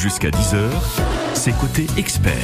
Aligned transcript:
Jusqu'à 0.00 0.30
10h, 0.30 0.70
c'est 1.34 1.52
côté 1.58 1.86
expert 1.98 2.34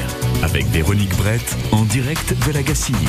avec 0.43 0.67
Véronique 0.67 1.17
Brett 1.17 1.57
en 1.73 1.85
direct 1.85 2.35
de 2.47 2.53
la 2.53 2.63
Gacilly. 2.63 3.09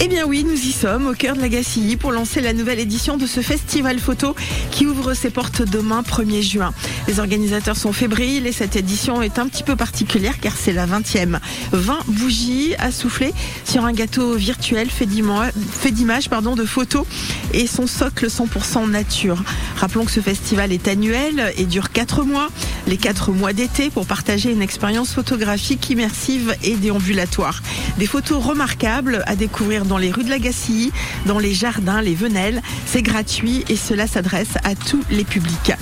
Eh 0.00 0.06
bien 0.06 0.26
oui, 0.26 0.44
nous 0.44 0.54
y 0.54 0.70
sommes 0.70 1.08
au 1.08 1.12
cœur 1.12 1.34
de 1.34 1.40
la 1.40 1.48
Gacilly 1.48 1.96
pour 1.96 2.12
lancer 2.12 2.40
la 2.40 2.52
nouvelle 2.52 2.78
édition 2.78 3.16
de 3.16 3.26
ce 3.26 3.40
festival 3.40 3.98
photo 3.98 4.36
qui 4.70 4.86
ouvre 4.86 5.12
ses 5.12 5.28
portes 5.28 5.62
demain 5.62 6.02
1er 6.02 6.40
juin. 6.40 6.72
Les 7.08 7.18
organisateurs 7.18 7.76
sont 7.76 7.92
fébriles 7.92 8.46
et 8.46 8.52
cette 8.52 8.76
édition 8.76 9.22
est 9.22 9.40
un 9.40 9.48
petit 9.48 9.64
peu 9.64 9.74
particulière 9.74 10.38
car 10.40 10.52
c'est 10.56 10.72
la 10.72 10.86
20e. 10.86 11.40
20 11.72 11.98
bougies 12.06 12.76
à 12.78 12.92
souffler 12.92 13.34
sur 13.64 13.84
un 13.84 13.92
gâteau 13.92 14.36
virtuel 14.36 14.88
fait 14.88 15.06
d'images 15.06 16.30
pardon, 16.30 16.54
de 16.54 16.64
photos 16.64 17.04
et 17.52 17.66
son 17.66 17.88
socle 17.88 18.28
100% 18.28 18.88
nature. 18.88 19.42
Rappelons 19.76 20.04
que 20.04 20.12
ce 20.12 20.20
festival 20.20 20.72
est 20.72 20.86
annuel 20.86 21.52
et 21.56 21.64
dure 21.64 21.90
4 21.90 22.22
mois, 22.22 22.50
les 22.86 22.98
4 22.98 23.32
mois 23.32 23.52
d'été 23.52 23.90
pour 23.90 24.06
partager 24.06 24.52
une 24.52 24.62
expérience 24.62 25.12
photographique 25.12 25.90
immersive 25.90 26.54
et 26.62 26.76
déambulatoire. 26.76 27.62
Des 27.98 28.06
photos 28.06 28.44
remarquables 28.44 29.24
à 29.26 29.34
découvrir 29.34 29.84
dans 29.88 29.98
les 29.98 30.12
rues 30.12 30.24
de 30.24 30.30
la 30.30 30.38
Gacilly, 30.38 30.92
dans 31.26 31.38
les 31.38 31.54
jardins, 31.54 32.00
les 32.00 32.14
venelles. 32.14 32.62
C'est 32.86 33.02
gratuit 33.02 33.64
et 33.68 33.76
cela 33.76 34.06
s'adresse 34.06 34.56
à 34.62 34.74
tous 34.74 35.02
les 35.10 35.24
publics. 35.24 35.72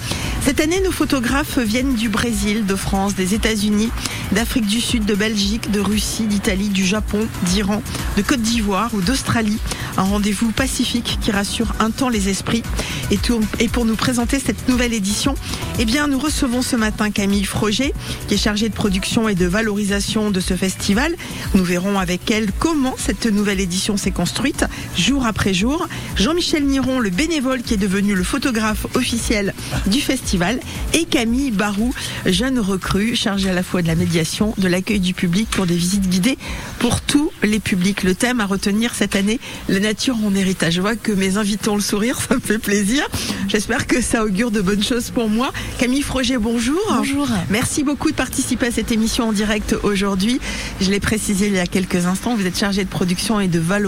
Cette 0.47 0.61
année, 0.61 0.81
nos 0.81 0.93
photographes 0.93 1.59
viennent 1.59 1.95
du 1.95 2.09
Brésil, 2.09 2.67
de 2.67 2.77
France, 2.77 3.17
des 3.17 3.35
États-Unis, 3.35 3.91
d'Afrique 4.31 4.67
du 4.67 4.81
Sud, 4.81 5.05
de 5.05 5.17
Belgique, 5.17 5.73
de 5.73 5.81
Russie, 5.81 6.23
d'Italie, 6.23 6.69
du 6.69 6.87
Japon, 6.87 7.27
d'Iran, 7.47 7.83
de 8.17 8.23
Côte 8.23 8.43
d'Ivoire 8.43 8.91
ou 8.95 9.01
d'Australie. 9.01 9.59
Un 9.97 10.03
rendez-vous 10.03 10.53
pacifique 10.53 11.19
qui 11.21 11.33
rassure 11.33 11.75
un 11.81 11.91
temps 11.91 12.09
les 12.09 12.29
esprits. 12.29 12.63
Et, 13.11 13.69
pour 13.69 13.85
nous 13.85 13.97
présenter 13.97 14.39
cette 14.39 14.69
nouvelle 14.69 14.93
édition, 14.93 15.35
eh 15.79 15.85
bien, 15.85 16.07
nous 16.07 16.19
recevons 16.19 16.63
ce 16.63 16.77
matin 16.77 17.11
Camille 17.11 17.45
Froger, 17.45 17.93
qui 18.29 18.35
est 18.35 18.39
chargée 18.39 18.69
de 18.69 18.75
production 18.75 19.29
et 19.29 19.35
de 19.35 19.47
valorisation 19.47 20.31
de 20.31 20.41
ce 20.41 20.55
festival. 20.55 21.15
Nous 21.55 21.65
verrons 21.65 21.99
avec 21.99 22.31
elle 22.31 22.53
comment 22.59 22.95
cette 22.99 23.27
nouvelle 23.27 23.61
édition 23.61 23.96
s'est 23.97 24.11
construite, 24.11 24.65
jour 24.97 25.27
après 25.27 25.55
jour. 25.55 25.89
Jean-Michel 26.17 26.65
Niron, 26.65 26.99
le 26.99 27.11
bénévole 27.11 27.63
qui 27.63 27.75
est 27.75 27.79
devenu 27.79 28.15
le 28.15 28.25
photographe 28.25 28.87
officiel 28.95 29.55
du 29.87 30.01
festival, 30.01 30.61
et 30.95 31.05
Camille 31.05 31.51
Barou, 31.51 31.95
jeune 32.25 32.59
recrue 32.59 33.17
chargée 33.17 33.51
à 33.51 33.55
la 33.55 33.63
fois 33.63 33.83
de 33.83 33.87
la 33.87 33.95
médiation, 33.95 34.55
de 34.59 34.69
l'accueil 34.69 35.01
du 35.01 35.15
public 35.15 35.49
pour 35.51 35.67
des 35.67 35.77
visites 35.77 36.09
guidées 36.09 36.39
pour 36.79 37.01
tous 37.01 37.31
les 37.43 37.59
publics. 37.59 38.03
Le 38.03 38.15
thème 38.15 38.41
à 38.41 38.47
retenir 38.47 38.95
cette 38.95 39.17
année, 39.17 39.41
la 39.69 39.81
nature 39.81 40.17
en 40.25 40.35
héritage. 40.35 40.75
Je 40.75 40.81
vois 40.81 40.97
que 40.97 41.13
mes 41.13 41.37
invités 41.37 41.69
ont 41.69 41.77
le 41.77 41.83
sourire, 41.83 42.19
ça 42.29 42.35
me 42.35 42.41
fait 42.41 42.59
plaisir. 42.59 43.07
J'espère 43.49 43.87
que 43.87 44.01
ça 44.01 44.25
augure 44.25 44.51
de 44.51 44.61
bonnes 44.61 44.83
choses 44.83 45.11
pour 45.11 45.29
moi. 45.29 45.53
Camille 45.79 46.03
Froger, 46.03 46.39
bonjour. 46.39 46.81
Bonjour. 46.89 47.29
Merci 47.51 47.83
beaucoup 47.83 48.11
de 48.11 48.17
participer 48.17 48.67
à 48.67 48.71
cette 48.71 48.93
émission 48.93 49.29
en 49.29 49.33
direct 49.33 49.75
aujourd'hui. 49.83 50.41
Je 50.81 50.91
l'ai 50.91 51.01
précisé 51.01 51.47
il 51.47 51.55
y 51.55 51.59
a 51.59 51.67
quelques 51.67 52.07
instants, 52.07 52.35
vous 52.35 52.47
êtes 52.47 52.59
chargé 52.59 52.85
de 52.85 52.89
production 52.89 53.41
et 53.41 53.49
de 53.49 53.59
valorisation 53.59 53.86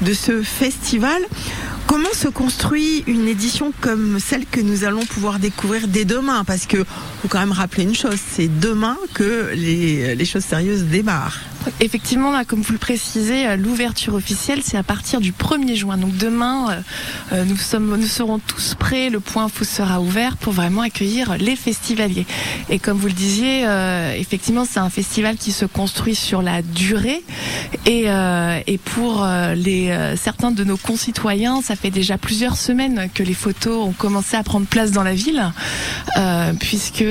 de 0.00 0.12
ce 0.12 0.42
festival. 0.42 1.22
Comment 1.86 2.12
se 2.12 2.28
construit 2.28 3.04
une 3.06 3.28
édition 3.28 3.72
comme 3.80 4.18
celle 4.18 4.46
que 4.46 4.60
nous 4.60 4.84
allons 4.84 5.04
pouvoir 5.04 5.38
découvrir 5.38 5.86
dès 5.86 6.04
demain? 6.04 6.44
Parce 6.44 6.66
que 6.66 6.78
faut 7.24 7.28
quand 7.28 7.40
même 7.40 7.52
rappeler 7.52 7.84
une 7.84 7.94
chose, 7.94 8.18
c'est 8.32 8.48
demain 8.48 8.96
que 9.12 9.52
les, 9.54 10.24
choses 10.24 10.44
sérieuses 10.44 10.84
démarrent. 10.84 11.40
Effectivement, 11.80 12.30
là, 12.30 12.44
comme 12.44 12.60
vous 12.60 12.74
le 12.74 12.78
précisez, 12.78 13.46
euh, 13.46 13.56
l'ouverture 13.56 14.14
officielle, 14.14 14.60
c'est 14.62 14.76
à 14.76 14.82
partir 14.82 15.20
du 15.20 15.32
1er 15.32 15.74
juin. 15.74 15.96
Donc 15.96 16.14
demain, 16.16 16.70
euh, 16.70 16.80
euh, 17.32 17.44
nous, 17.44 18.06
serons 18.06 18.38
tous 18.38 18.74
prêts, 18.74 19.08
le 19.08 19.20
point 19.20 19.48
fou 19.48 19.64
sera 19.64 20.00
ouvert 20.00 20.36
pour 20.36 20.52
vraiment 20.52 20.82
accueillir 20.82 21.38
les 21.38 21.56
festivaliers. 21.56 22.26
Et 22.68 22.78
comme 22.78 22.98
vous 22.98 23.06
le 23.06 23.14
disiez, 23.14 23.66
effectivement, 24.18 24.66
c'est 24.70 24.80
un 24.80 24.90
festival 24.90 25.36
qui 25.36 25.52
se 25.52 25.64
construit 25.64 26.14
sur 26.14 26.42
la 26.42 26.60
durée. 26.62 27.22
Et, 27.86 28.08
pour 28.84 29.26
certains 30.16 30.50
de 30.50 30.64
nos 30.64 30.76
concitoyens, 30.76 31.60
fait 31.76 31.90
déjà 31.90 32.18
plusieurs 32.18 32.56
semaines 32.56 33.08
que 33.14 33.22
les 33.22 33.34
photos 33.34 33.86
ont 33.86 33.92
commencé 33.92 34.36
à 34.36 34.42
prendre 34.42 34.66
place 34.66 34.90
dans 34.90 35.02
la 35.02 35.14
ville, 35.14 35.42
puisque 36.60 37.04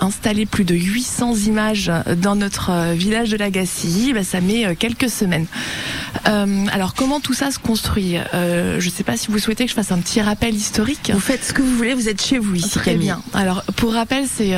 installer 0.00 0.46
plus 0.46 0.64
de 0.64 0.74
800 0.74 1.34
images 1.46 1.90
dans 2.16 2.36
notre 2.36 2.94
village 2.94 3.30
de 3.30 3.36
la 3.36 3.50
Gacille, 3.50 4.12
bah, 4.12 4.24
ça 4.24 4.40
met 4.40 4.66
euh, 4.66 4.74
quelques 4.78 5.10
semaines. 5.10 5.46
Euh, 6.28 6.66
alors 6.72 6.94
comment 6.94 7.20
tout 7.20 7.34
ça 7.34 7.50
se 7.50 7.58
construit? 7.58 8.16
Euh, 8.34 8.80
Je 8.80 8.86
ne 8.86 8.90
sais 8.90 9.04
pas 9.04 9.16
si 9.16 9.28
vous 9.28 9.38
souhaitez 9.38 9.64
que 9.64 9.70
je 9.70 9.74
fasse 9.74 9.92
un 9.92 9.98
petit 9.98 10.20
rappel 10.20 10.54
historique. 10.54 11.10
Vous 11.12 11.20
faites 11.20 11.44
ce 11.44 11.52
que 11.52 11.62
vous 11.62 11.74
voulez, 11.74 11.94
vous 11.94 12.08
êtes 12.08 12.22
chez 12.22 12.38
vous 12.38 12.54
ici. 12.54 12.70
Très 12.70 12.94
bien. 12.94 13.22
Alors 13.34 13.62
pour 13.76 13.92
rappel, 13.92 14.24
c'est 14.26 14.52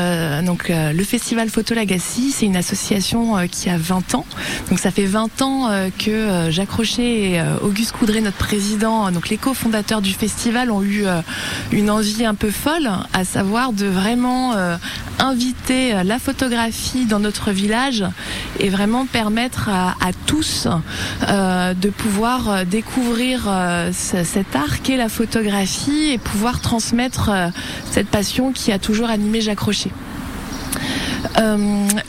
donc 0.45 0.69
le 0.71 1.05
Festival 1.05 1.49
Photo 1.49 1.75
Lagacy, 1.75 2.31
c'est 2.33 2.47
une 2.47 2.57
association 2.57 3.47
qui 3.51 3.69
a 3.69 3.77
20 3.77 4.15
ans. 4.15 4.27
Donc 4.71 4.79
ça 4.79 4.91
fait 4.91 5.05
20 5.05 5.43
ans 5.43 5.71
que 5.99 6.51
Jacques 6.51 6.71
Rocher 6.71 7.35
et 7.35 7.43
Auguste 7.63 7.93
Coudray, 7.93 8.21
notre 8.21 8.37
président, 8.37 9.11
donc 9.11 9.29
les 9.29 9.37
cofondateurs 9.49 10.03
du 10.03 10.13
festival, 10.13 10.71
ont 10.71 10.83
eu 10.83 11.07
une 11.73 11.91
envie 11.91 12.27
un 12.27 12.35
peu 12.35 12.51
folle, 12.51 12.91
à 13.15 13.25
savoir 13.25 13.73
de 13.73 13.87
vraiment 13.87 14.55
inviter 15.19 16.03
la 16.05 16.19
photographie 16.19 17.07
dans 17.07 17.19
notre 17.19 17.51
village 17.51 18.05
et 18.61 18.69
vraiment 18.69 19.07
permettre 19.07 19.69
à, 19.69 19.95
tous 20.27 20.69
euh, 21.29 21.75
de 21.75 21.91
pouvoir 21.91 22.51
euh, 22.51 22.65
découvrir 22.65 23.47
euh, 23.47 23.91
cet 23.93 24.55
art 24.55 24.83
qu'est 24.83 24.97
la 24.97 25.09
photographie 25.09 26.11
et 26.13 26.19
pouvoir 26.19 26.61
transmettre 26.61 27.31
cette 27.91 28.09
passion 28.09 28.53
qui 28.53 28.73
a 28.73 28.79
toujours 28.79 29.09
animé 29.09 29.41
Jacques 29.41 29.61
Rocher. 29.61 29.91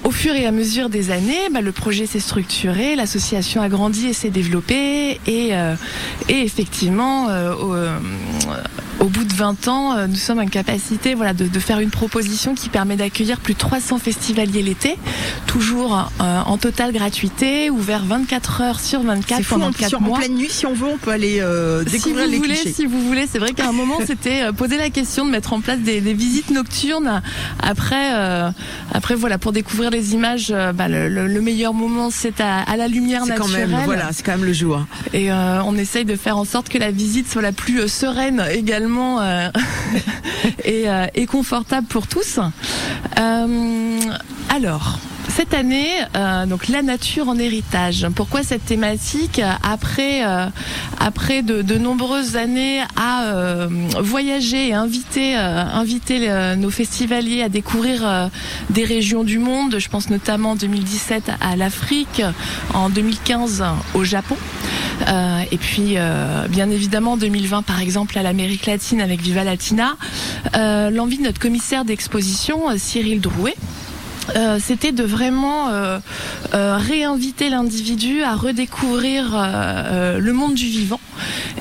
Au 0.03 0.11
fur 0.11 0.33
et 0.35 0.45
à 0.45 0.51
mesure 0.51 0.89
des 0.89 1.11
années, 1.11 1.49
bah, 1.51 1.61
le 1.61 1.71
projet 1.71 2.05
s'est 2.05 2.19
structuré, 2.19 2.95
l'association 2.95 3.61
a 3.61 3.69
grandi 3.69 4.07
et 4.07 4.13
s'est 4.13 4.29
développée 4.29 5.19
et, 5.27 5.51
et 6.29 6.41
effectivement, 6.41 7.27
au 7.27 7.75
bout 9.07 9.23
de 9.23 9.33
20 9.33 9.67
ans, 9.69 9.95
euh, 9.95 10.07
nous 10.07 10.15
sommes 10.15 10.39
en 10.39 10.47
capacité 10.47 11.13
voilà, 11.13 11.33
de, 11.33 11.47
de 11.47 11.59
faire 11.59 11.79
une 11.79 11.89
proposition 11.89 12.53
qui 12.53 12.67
permet 12.67 12.97
d'accueillir 12.97 13.39
plus 13.39 13.53
de 13.53 13.59
300 13.59 13.97
festivaliers 13.97 14.61
l'été, 14.61 14.97
toujours 15.47 16.09
euh, 16.19 16.41
en 16.45 16.57
totale 16.57 16.91
gratuité, 16.91 17.69
ouvert 17.69 18.03
24 18.03 18.61
heures 18.61 18.79
sur 18.81 19.01
24 19.01 19.47
pendant 19.47 19.71
4 19.71 20.01
mois. 20.01 20.17
En 20.17 20.19
pleine 20.19 20.35
nuit, 20.35 20.49
si 20.49 20.65
on 20.65 20.73
veut, 20.73 20.87
on 20.87 20.97
peut 20.97 21.11
aller 21.11 21.37
euh, 21.39 21.83
découvrir 21.85 22.01
si 22.01 22.11
vous 22.25 22.31
les 22.31 22.37
voulez, 22.37 22.55
Si 22.55 22.85
vous 22.85 23.01
voulez, 23.01 23.25
c'est 23.25 23.39
vrai 23.39 23.53
qu'à 23.53 23.69
un 23.69 23.71
moment, 23.71 23.99
c'était 24.05 24.51
poser 24.51 24.77
la 24.77 24.89
question 24.89 25.25
de 25.25 25.31
mettre 25.31 25.53
en 25.53 25.61
place 25.61 25.79
des, 25.79 26.01
des 26.01 26.13
visites 26.13 26.49
nocturnes. 26.49 27.21
Après, 27.63 28.11
après 28.91 29.15
voilà, 29.15 29.37
pour 29.37 29.53
découvrir 29.53 29.91
les 29.91 30.13
images, 30.13 30.53
bah, 30.75 30.89
le, 30.89 31.07
le, 31.07 31.41
meilleur 31.41 31.73
moment, 31.73 32.09
c'est 32.11 32.41
à, 32.41 32.59
à, 32.59 32.75
la 32.75 32.89
lumière 32.89 33.25
naturelle. 33.25 33.69
Quand 33.71 33.77
même, 33.77 33.85
voilà, 33.85 34.09
c'est 34.11 34.23
quand 34.23 34.33
même 34.33 34.45
le 34.45 34.53
jour. 34.53 34.85
Et 35.13 35.31
on 35.31 35.75
essaye 35.77 36.05
de 36.05 36.15
faire 36.15 36.37
en 36.37 36.45
sorte 36.45 36.67
que 36.67 36.77
la 36.77 36.91
visite 36.91 37.31
soit 37.31 37.41
la 37.41 37.53
plus 37.53 37.87
sereine 37.87 38.43
également 38.51 38.88
euh, 38.97 39.49
euh, 40.67 41.07
et, 41.13 41.25
confortable 41.25 41.87
pour 41.87 42.07
tous. 42.07 42.39
Euh, 43.19 43.99
alors, 44.49 44.99
cette 45.27 45.53
année, 45.53 45.87
donc 46.47 46.67
la 46.69 46.81
nature 46.81 47.29
en 47.29 47.37
héritage. 47.37 48.07
Pourquoi 48.15 48.41
cette 48.41 48.65
thématique 48.65 49.39
après 49.63 50.23
après 50.99 51.43
de, 51.43 51.77
nombreuses 51.77 52.35
années 52.35 52.81
à 52.97 53.67
voyager 54.01 54.69
et 54.69 54.73
inviter 54.73 55.35
inviter 55.35 56.55
nos 56.57 56.71
festivaliers 56.71 57.43
à 57.43 57.47
découvrir 57.47 58.29
des 58.71 58.83
régions 58.83 59.23
du 59.23 59.37
monde. 59.37 59.77
Je 59.77 59.87
pense 59.87 60.09
notamment 60.09 60.51
en 60.51 60.55
2017 60.55 61.31
à 61.39 61.55
l'Afrique, 61.55 62.23
en 62.73 62.89
2015 62.89 63.63
au 63.93 64.03
Japon. 64.03 64.35
Euh, 65.07 65.41
et 65.51 65.57
puis, 65.57 65.93
euh, 65.95 66.47
bien 66.47 66.69
évidemment, 66.69 67.17
2020, 67.17 67.63
par 67.63 67.81
exemple, 67.81 68.17
à 68.17 68.23
l'Amérique 68.23 68.65
latine 68.65 69.01
avec 69.01 69.21
Viva 69.21 69.43
Latina, 69.43 69.95
euh, 70.55 70.89
l'envie 70.89 71.17
de 71.17 71.23
notre 71.23 71.39
commissaire 71.39 71.85
d'exposition, 71.85 72.77
Cyril 72.77 73.21
Drouet, 73.21 73.55
euh, 74.35 74.59
c'était 74.61 74.91
de 74.91 75.03
vraiment 75.03 75.69
euh, 75.69 75.99
euh, 76.53 76.77
réinviter 76.77 77.49
l'individu 77.49 78.21
à 78.23 78.35
redécouvrir 78.35 79.31
le 79.31 80.31
monde 80.31 80.53
du 80.53 80.65
vivant 80.65 80.99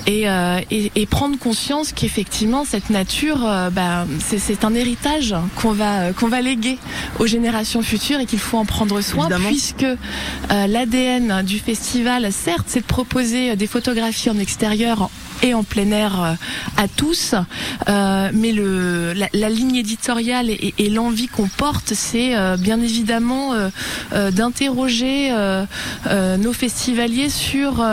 et, 0.07 0.27
et, 0.71 1.07
prendre 1.07 1.39
conscience 1.39 1.93
qu'effectivement 1.93 2.65
cette 2.65 2.91
nature, 2.91 3.39
bah, 3.73 4.07
c'est 4.21 4.65
un 4.65 4.75
héritage 4.75 5.35
qu'on 5.57 5.73
va 5.73 6.13
qu'on 6.13 6.29
va 6.29 6.41
léguer 6.41 6.79
aux 7.19 7.27
générations 7.27 7.83
futures 7.83 8.21
et 8.21 8.27
qu'il 8.27 8.39
faut 8.39 8.59
en 8.59 8.65
prendre 8.65 9.01
soin 9.01 9.29
puisque 9.29 9.87
l'ADN 10.51 11.43
du 11.43 11.59
festival, 11.59 12.33
certes, 12.33 12.67
c'est 12.67 12.81
de 12.81 12.87
proposer 12.87 13.57
des 13.57 13.67
photographies 13.67 14.31
en 14.31 14.39
extérieur 14.39 15.11
et 15.43 15.55
en 15.55 15.63
plein 15.63 15.91
air 15.91 16.37
à 16.77 16.89
tous. 16.89 17.35
mais 17.87 18.53
le, 18.53 19.13
la, 19.13 19.49
ligne 19.49 19.77
éditoriale 19.77 20.51
et, 20.51 20.91
l'envie 20.91 21.29
qu'on 21.29 21.49
porte, 21.49 21.93
c'est 21.95 22.35
bien 22.59 22.81
évidemment 22.81 23.53
d'interroger 24.13 25.33
nos 26.11 26.53
festivaliers 26.53 27.31
sur 27.31 27.85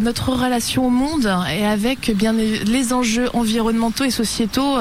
notre 0.00 0.32
relation 0.32 0.86
au 0.86 0.90
monde 0.90 1.32
et 1.54 1.66
avec 1.66 2.14
bien 2.16 2.32
les 2.32 2.92
enjeux 2.92 3.28
environnementaux 3.34 4.04
et 4.04 4.10
sociétaux 4.10 4.76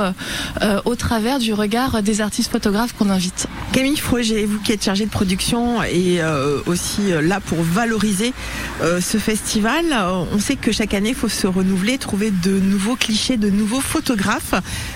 au 0.86 0.96
travers 0.96 1.40
du 1.40 1.54
regard 1.54 2.02
des 2.02 2.22
artistes 2.22 2.52
photographes 2.52 2.94
qu'on 2.94 3.10
invite. 3.10 3.48
Camille 3.72 3.98
Froger, 3.98 4.46
vous 4.46 4.60
qui 4.60 4.72
êtes 4.72 4.84
chargée 4.84 5.06
de 5.06 5.10
production 5.10 5.82
et 5.84 6.22
euh, 6.22 6.60
aussi 6.66 7.12
euh, 7.12 7.22
là 7.22 7.40
pour 7.40 7.62
valoriser 7.62 8.34
euh, 8.82 9.02
ce 9.02 9.18
festival, 9.18 9.86
on 10.32 10.40
sait 10.40 10.56
que 10.56 10.72
chaque 10.72 10.94
année 10.94 11.10
il 11.10 11.16
faut 11.16 11.30
se 11.30 11.48
renouveler, 11.48 11.98
de 12.18 12.60
nouveaux 12.60 12.96
clichés, 12.96 13.38
de 13.38 13.50
nouveaux 13.50 13.82
photographes. 13.82 14.54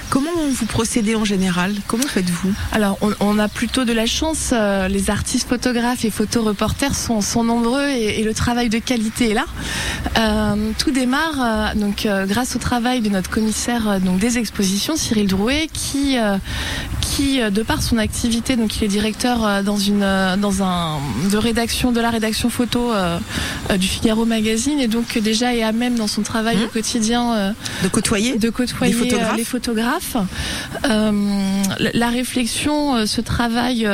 Comment 0.10 0.30
vous 0.52 0.66
procédez 0.66 1.16
en 1.16 1.26
général? 1.26 1.74
Comment 1.88 2.08
faites-vous? 2.08 2.54
Alors 2.72 2.98
on, 3.20 3.40
a 3.40 3.48
plutôt 3.48 3.86
de 3.86 3.94
la 3.94 4.06
chance, 4.06 4.54
les 4.90 5.10
artistes 5.10 5.50
photographes 5.50 6.06
et 6.06 6.12
photoreporters 6.12 6.96
sont, 6.96 7.22
sont 7.22 7.44
nombreux 7.44 7.88
et, 7.90 8.24
le 8.24 8.34
travail 8.34 8.70
de 8.70 8.80
qualité 8.80 9.32
est 9.32 9.34
là. 9.34 9.46
tout 10.78 10.92
démarre 10.92 11.76
donc 11.76 12.08
grâce 12.26 12.56
au 12.56 12.60
travail 12.60 13.02
de 13.02 13.10
notre 13.10 13.30
commissaire 13.30 14.00
donc 14.00 14.20
des 14.20 14.38
expositions 14.38 14.96
Cyril 14.96 15.28
Drouet 15.28 15.70
qui 15.72 16.18
qui, 17.08 17.42
euh, 17.42 17.50
de 17.50 17.64
par 17.64 17.82
son 17.82 17.98
activité, 17.98 18.56
donc 18.56 18.78
il 18.78 18.84
est 18.84 18.88
directeur 18.88 19.46
euh, 19.46 19.64
dans 19.64 19.78
une 19.78 20.04
euh, 20.04 20.36
dans 20.38 20.62
un 20.64 21.00
de 21.32 21.38
rédaction 21.38 21.92
de 21.92 22.00
la 22.00 22.10
rédaction 22.10 22.50
photo 22.50 22.92
du 23.78 23.88
Figaro 23.88 24.26
Magazine 24.26 24.80
et 24.80 24.88
donc 24.88 25.18
déjà 25.18 25.56
est 25.56 25.64
à 25.64 25.72
même 25.72 25.96
dans 25.96 26.08
son 26.08 26.22
travail 26.22 26.58
au 26.58 26.66
mmh. 26.66 26.70
Quotidien 27.08 27.56
de 27.84 27.88
côtoyer 27.88 28.38
de 28.38 28.50
côtoyer 28.50 28.96
les 29.36 29.44
photographes. 29.44 30.18
la 30.84 32.10
réflexion, 32.10 33.06
ce 33.06 33.22
travail, 33.22 33.88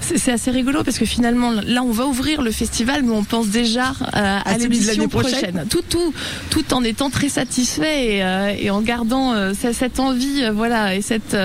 c'est 0.00 0.32
assez 0.32 0.50
rigolo 0.50 0.82
parce 0.84 0.98
que 0.98 1.04
finalement 1.04 1.52
là 1.66 1.82
on 1.82 1.90
va 1.90 2.06
ouvrir 2.06 2.42
le 2.42 2.50
festival, 2.50 3.02
mais 3.02 3.12
on 3.12 3.24
pense 3.24 3.48
déjà 3.48 3.92
à, 4.12 4.58
l'édition 4.58 5.08
prochaine. 5.08 5.66
Tout 5.68 5.82
tout 5.88 6.12
tout 6.50 6.74
en 6.74 6.82
étant 6.84 7.10
très 7.10 7.28
satisfait 7.28 8.18
et, 8.18 8.64
et 8.64 8.70
en 8.70 8.80
gardant 8.80 9.34
cette 9.54 10.00
envie, 10.00 10.44
voilà, 10.52 10.94
et 10.94 11.02
cette 11.02 11.36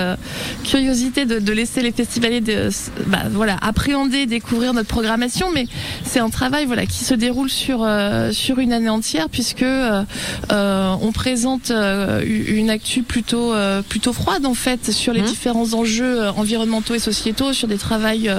curiosité 0.64 1.26
de, 1.26 1.54
laisser 1.54 1.82
les 1.82 1.92
festivaliers 1.92 2.42
de, 2.42 2.70
bah, 3.08 3.24
voilà, 3.32 3.58
appréhender, 3.62 4.26
découvrir 4.26 4.74
notre 4.74 4.88
programmation, 4.88 5.48
mais 5.54 5.66
c'est 6.04 6.20
un 6.20 6.30
travail 6.30 6.66
voilà, 6.66 6.86
qui 6.86 7.04
se 7.04 7.14
déroule 7.14 7.50
sur, 7.50 7.84
euh, 7.84 8.32
sur 8.32 8.60
une 8.60 8.74
année 8.74 8.90
entière 8.90 9.30
puisque 9.30 9.64
euh, 9.64 10.04
euh, 10.52 10.87
on 11.02 11.12
présente 11.12 11.72
une 11.72 12.70
actu 12.70 13.04
plutôt, 13.04 13.54
plutôt 13.90 14.14
froide 14.14 14.46
en 14.46 14.54
fait 14.54 14.92
sur 14.92 15.14
les 15.14 15.22
mmh. 15.22 15.26
différents 15.26 15.74
enjeux 15.74 16.28
environnementaux 16.30 16.96
et 16.96 17.00
sociétaux, 17.00 17.54
sur 17.54 17.68
des 17.68 17.78
travails 17.78 18.32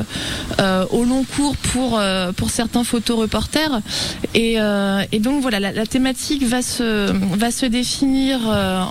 au 0.90 1.04
long 1.04 1.24
cours 1.24 1.56
pour, 1.56 2.00
pour 2.36 2.50
certains 2.50 2.84
photoreporters. 2.84 3.80
Et, 4.34 4.56
et 5.12 5.18
donc 5.18 5.42
voilà, 5.42 5.60
la, 5.60 5.86
thématique 5.86 6.44
va 6.44 6.62
se, 6.62 7.12
va 7.36 7.50
se 7.50 7.66
définir 7.66 8.40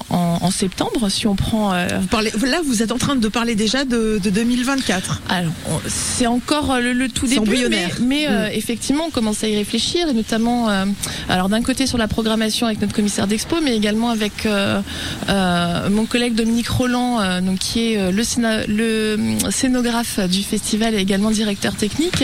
en, 0.10 0.27
en 0.42 0.52
septembre 0.52 1.10
si 1.10 1.28
on 1.28 1.36
prend... 1.36 1.74
Vous 2.00 2.08
parlez, 2.08 2.32
là, 2.46 2.60
vous 2.66 2.84
êtes 2.84 2.92
en 2.92 2.98
train 2.98 3.16
de 3.16 3.28
parler 3.28 3.56
déjà 3.56 3.86
de, 3.86 4.20
2024. 4.24 5.22
Alors, 5.30 5.52
c'est 5.88 6.28
encore 6.28 6.78
le, 6.80 7.08
tout 7.10 7.28
début, 7.28 7.68
mais, 7.70 7.88
mais 8.02 8.28
euh, 8.28 8.48
mm. 8.48 8.52
effectivement, 8.54 9.06
on 9.08 9.12
commence 9.12 9.44
à 9.44 9.48
y 9.48 9.56
réfléchir, 9.56 10.08
et 10.08 10.14
notamment, 10.14 10.70
euh, 10.70 10.86
alors 11.30 11.50
d'un 11.50 11.62
côté 11.62 11.88
sur 11.88 11.98
la 11.98 12.08
programmation 12.08 12.68
avec 12.68 12.82
notre 12.82 12.94
commissaire 12.94 13.28
d'expo, 13.28 13.58
mais 13.64 13.76
également 13.76 14.10
avec 14.10 14.46
euh, 14.46 14.82
mon 15.90 16.06
collègue 16.06 16.36
Dominique 16.36 16.70
Roland, 16.70 17.42
donc 17.42 17.60
qui 17.60 17.94
est 17.94 18.12
le, 18.12 18.24
le 18.68 19.52
scénographe 19.52 20.20
du 20.20 20.44
festival 20.44 20.94
et 20.94 21.00
également 21.00 21.32
directeur 21.32 21.76
technique. 21.76 22.24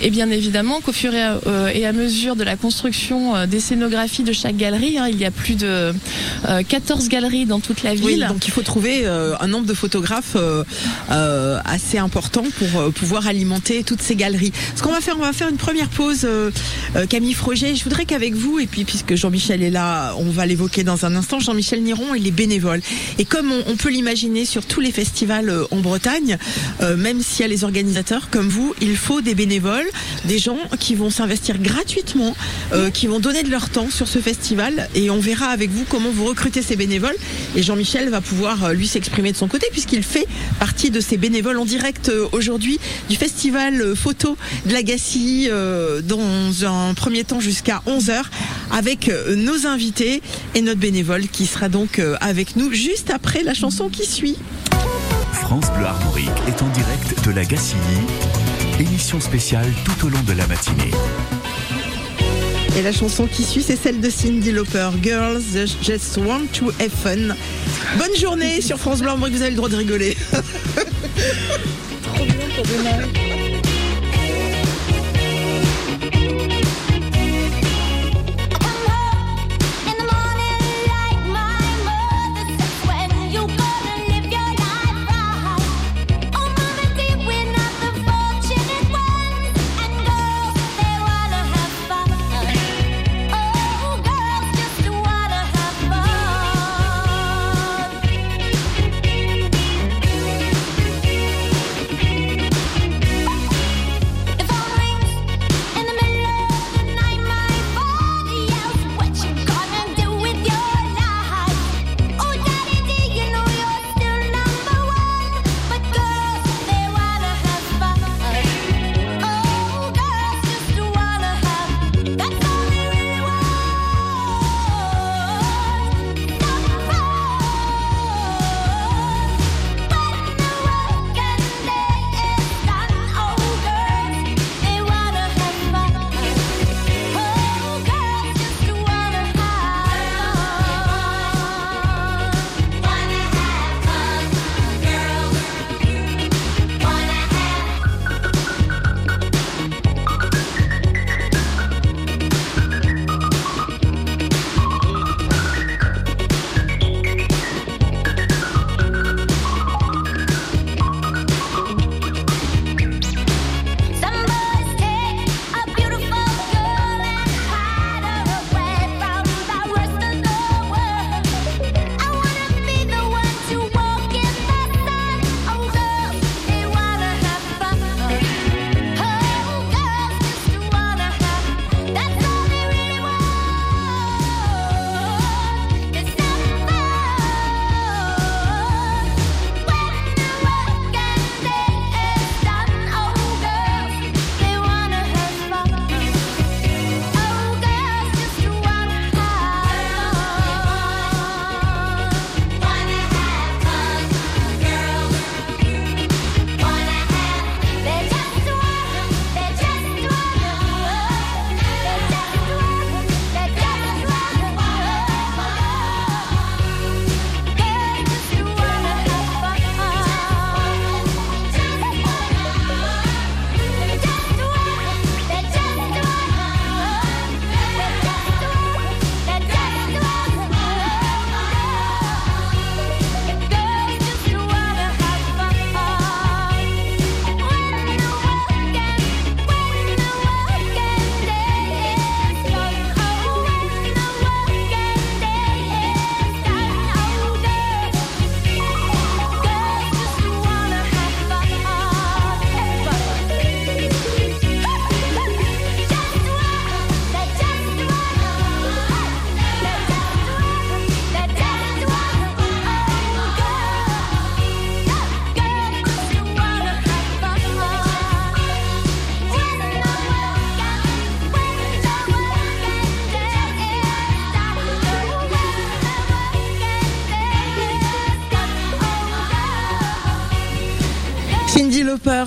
Et 0.00 0.10
bien 0.10 0.30
évidemment 0.30 0.80
qu'au 0.80 0.92
fur 0.92 1.12
et 1.14 1.86
à, 1.86 1.92
mesure 1.92 2.36
de 2.36 2.44
la 2.44 2.56
construction 2.56 3.46
des 3.46 3.60
scénographies 3.60 4.22
de 4.22 4.32
chaque 4.32 4.56
galerie, 4.56 4.98
hein, 4.98 5.08
il 5.08 5.18
y 5.18 5.24
a 5.24 5.30
plus 5.30 5.54
de 5.54 5.92
14 6.68 7.08
galeries 7.08 7.46
dans 7.50 7.60
toute 7.60 7.82
la 7.82 7.94
ville. 7.94 8.26
donc 8.28 8.46
il 8.46 8.50
faut 8.50 8.62
trouver 8.62 9.06
un 9.06 9.46
nombre 9.46 9.66
de 9.66 9.74
photographes 9.74 10.36
euh, 11.10 11.58
assez 11.64 11.98
important 11.98 12.44
pour 12.58 12.80
euh, 12.80 12.90
pouvoir 12.90 13.26
alimenter 13.26 13.82
toutes 13.82 14.00
ces 14.00 14.14
galeries. 14.14 14.52
Ce 14.76 14.82
qu'on 14.82 14.92
va 14.92 15.00
faire, 15.00 15.16
on 15.18 15.22
va 15.22 15.32
faire 15.32 15.48
une 15.48 15.56
première 15.56 15.88
pause. 15.88 16.20
Euh, 16.24 16.50
Camille 17.08 17.34
Froger, 17.34 17.74
je 17.74 17.82
voudrais 17.84 18.04
qu'avec 18.04 18.34
vous, 18.34 18.58
et 18.60 18.66
puis 18.66 18.84
puisque 18.84 19.16
Jean-Michel 19.16 19.62
est 19.62 19.70
là, 19.70 20.14
on 20.16 20.30
va 20.30 20.46
l'évoquer 20.46 20.84
dans 20.84 21.04
un 21.04 21.16
instant, 21.16 21.40
Jean-Michel 21.40 21.82
Niron, 21.82 22.14
il 22.14 22.26
est 22.26 22.32
bénévole. 22.32 22.80
Et 23.18 23.24
comme 23.24 23.52
on, 23.66 23.76
peut 23.76 23.90
l'imaginer 23.90 24.44
sur 24.44 24.66
tous 24.66 24.80
les 24.80 24.92
festivals 24.92 25.52
en 25.70 25.78
Bretagne, 25.78 26.36
même 26.98 27.22
s'il 27.22 27.40
y 27.40 27.44
a 27.44 27.48
les 27.48 27.64
organisateurs 27.64 28.28
comme 28.30 28.48
vous, 28.48 28.74
il 28.80 28.96
faut 28.96 29.20
des 29.22 29.34
bénévoles, 29.34 29.88
des 30.26 30.38
gens 30.38 30.58
qui 30.78 30.94
vont 30.94 31.10
s'investir 31.10 31.58
gratuitement, 31.58 32.36
qui 32.92 33.06
vont 33.06 33.20
donner 33.20 33.42
de 33.42 33.50
leur 33.50 33.70
temps 33.70 33.88
sur 33.90 34.06
ce 34.06 34.18
festival. 34.18 34.88
Et 34.94 35.08
on 35.08 35.18
verra 35.18 35.46
avec 35.46 35.70
vous 35.70 35.84
comment 35.88 36.10
vous 36.10 36.26
recrutez 36.26 36.62
ces 36.62 36.76
bénévoles. 36.76 37.16
Et 37.56 37.62
Jean-Michel 37.62 38.08
va 38.10 38.20
pouvoir 38.20 38.72
lui 38.72 38.86
s'exprimer 38.86 39.32
de 39.32 39.36
son 39.36 39.48
côté 39.48 39.66
puisqu'il 39.72 40.02
fait 40.02 40.26
partie 40.58 40.90
de 40.90 41.00
ces 41.00 41.16
bénévoles 41.16 41.58
en 41.58 41.64
direct 41.64 42.08
euh, 42.08 42.28
aujourd'hui 42.32 42.78
du 43.08 43.16
festival 43.16 43.80
euh, 43.80 43.94
photo 43.94 44.36
de 44.66 44.72
la 44.72 44.80
euh, 44.80 46.02
dans 46.02 46.64
un 46.64 46.94
premier 46.94 47.24
temps 47.24 47.40
jusqu'à 47.40 47.82
11h 47.86 48.22
avec 48.72 49.10
nos 49.36 49.66
invités 49.66 50.20
et 50.54 50.62
notre 50.62 50.80
bénévole 50.80 51.28
qui 51.28 51.46
sera 51.46 51.68
donc 51.68 52.00
avec 52.20 52.56
nous 52.56 52.72
juste 52.72 53.10
après 53.10 53.42
la 53.42 53.54
chanson 53.54 53.88
qui 53.88 54.06
suit. 54.06 54.36
France 55.32 55.66
Bleu 55.76 55.86
Armorique 55.86 56.28
est 56.48 56.62
en 56.62 56.68
direct 56.68 57.24
de 57.26 57.30
la 57.32 57.44
Gacilly, 57.44 57.78
émission 58.78 59.20
spéciale 59.20 59.68
tout 59.84 60.06
au 60.06 60.08
long 60.08 60.22
de 60.26 60.32
la 60.32 60.46
matinée. 60.46 60.90
Et 62.76 62.82
la 62.82 62.92
chanson 62.92 63.26
qui 63.26 63.42
suit, 63.42 63.62
c'est 63.62 63.76
celle 63.76 64.00
de 64.00 64.08
Cindy 64.08 64.52
Lauper, 64.52 64.90
Girls 65.02 65.42
Just 65.82 66.16
Want 66.18 66.46
to 66.52 66.70
Have 66.80 66.90
Fun. 66.90 67.34
Bonne 67.98 68.16
journée 68.16 68.60
sur 68.60 68.78
France 68.78 69.00
Blanc, 69.00 69.16
vous 69.16 69.24
avez 69.26 69.50
le 69.50 69.56
droit 69.56 69.68
de 69.68 69.76
rigoler. 69.76 70.16
Trop. 72.02 73.29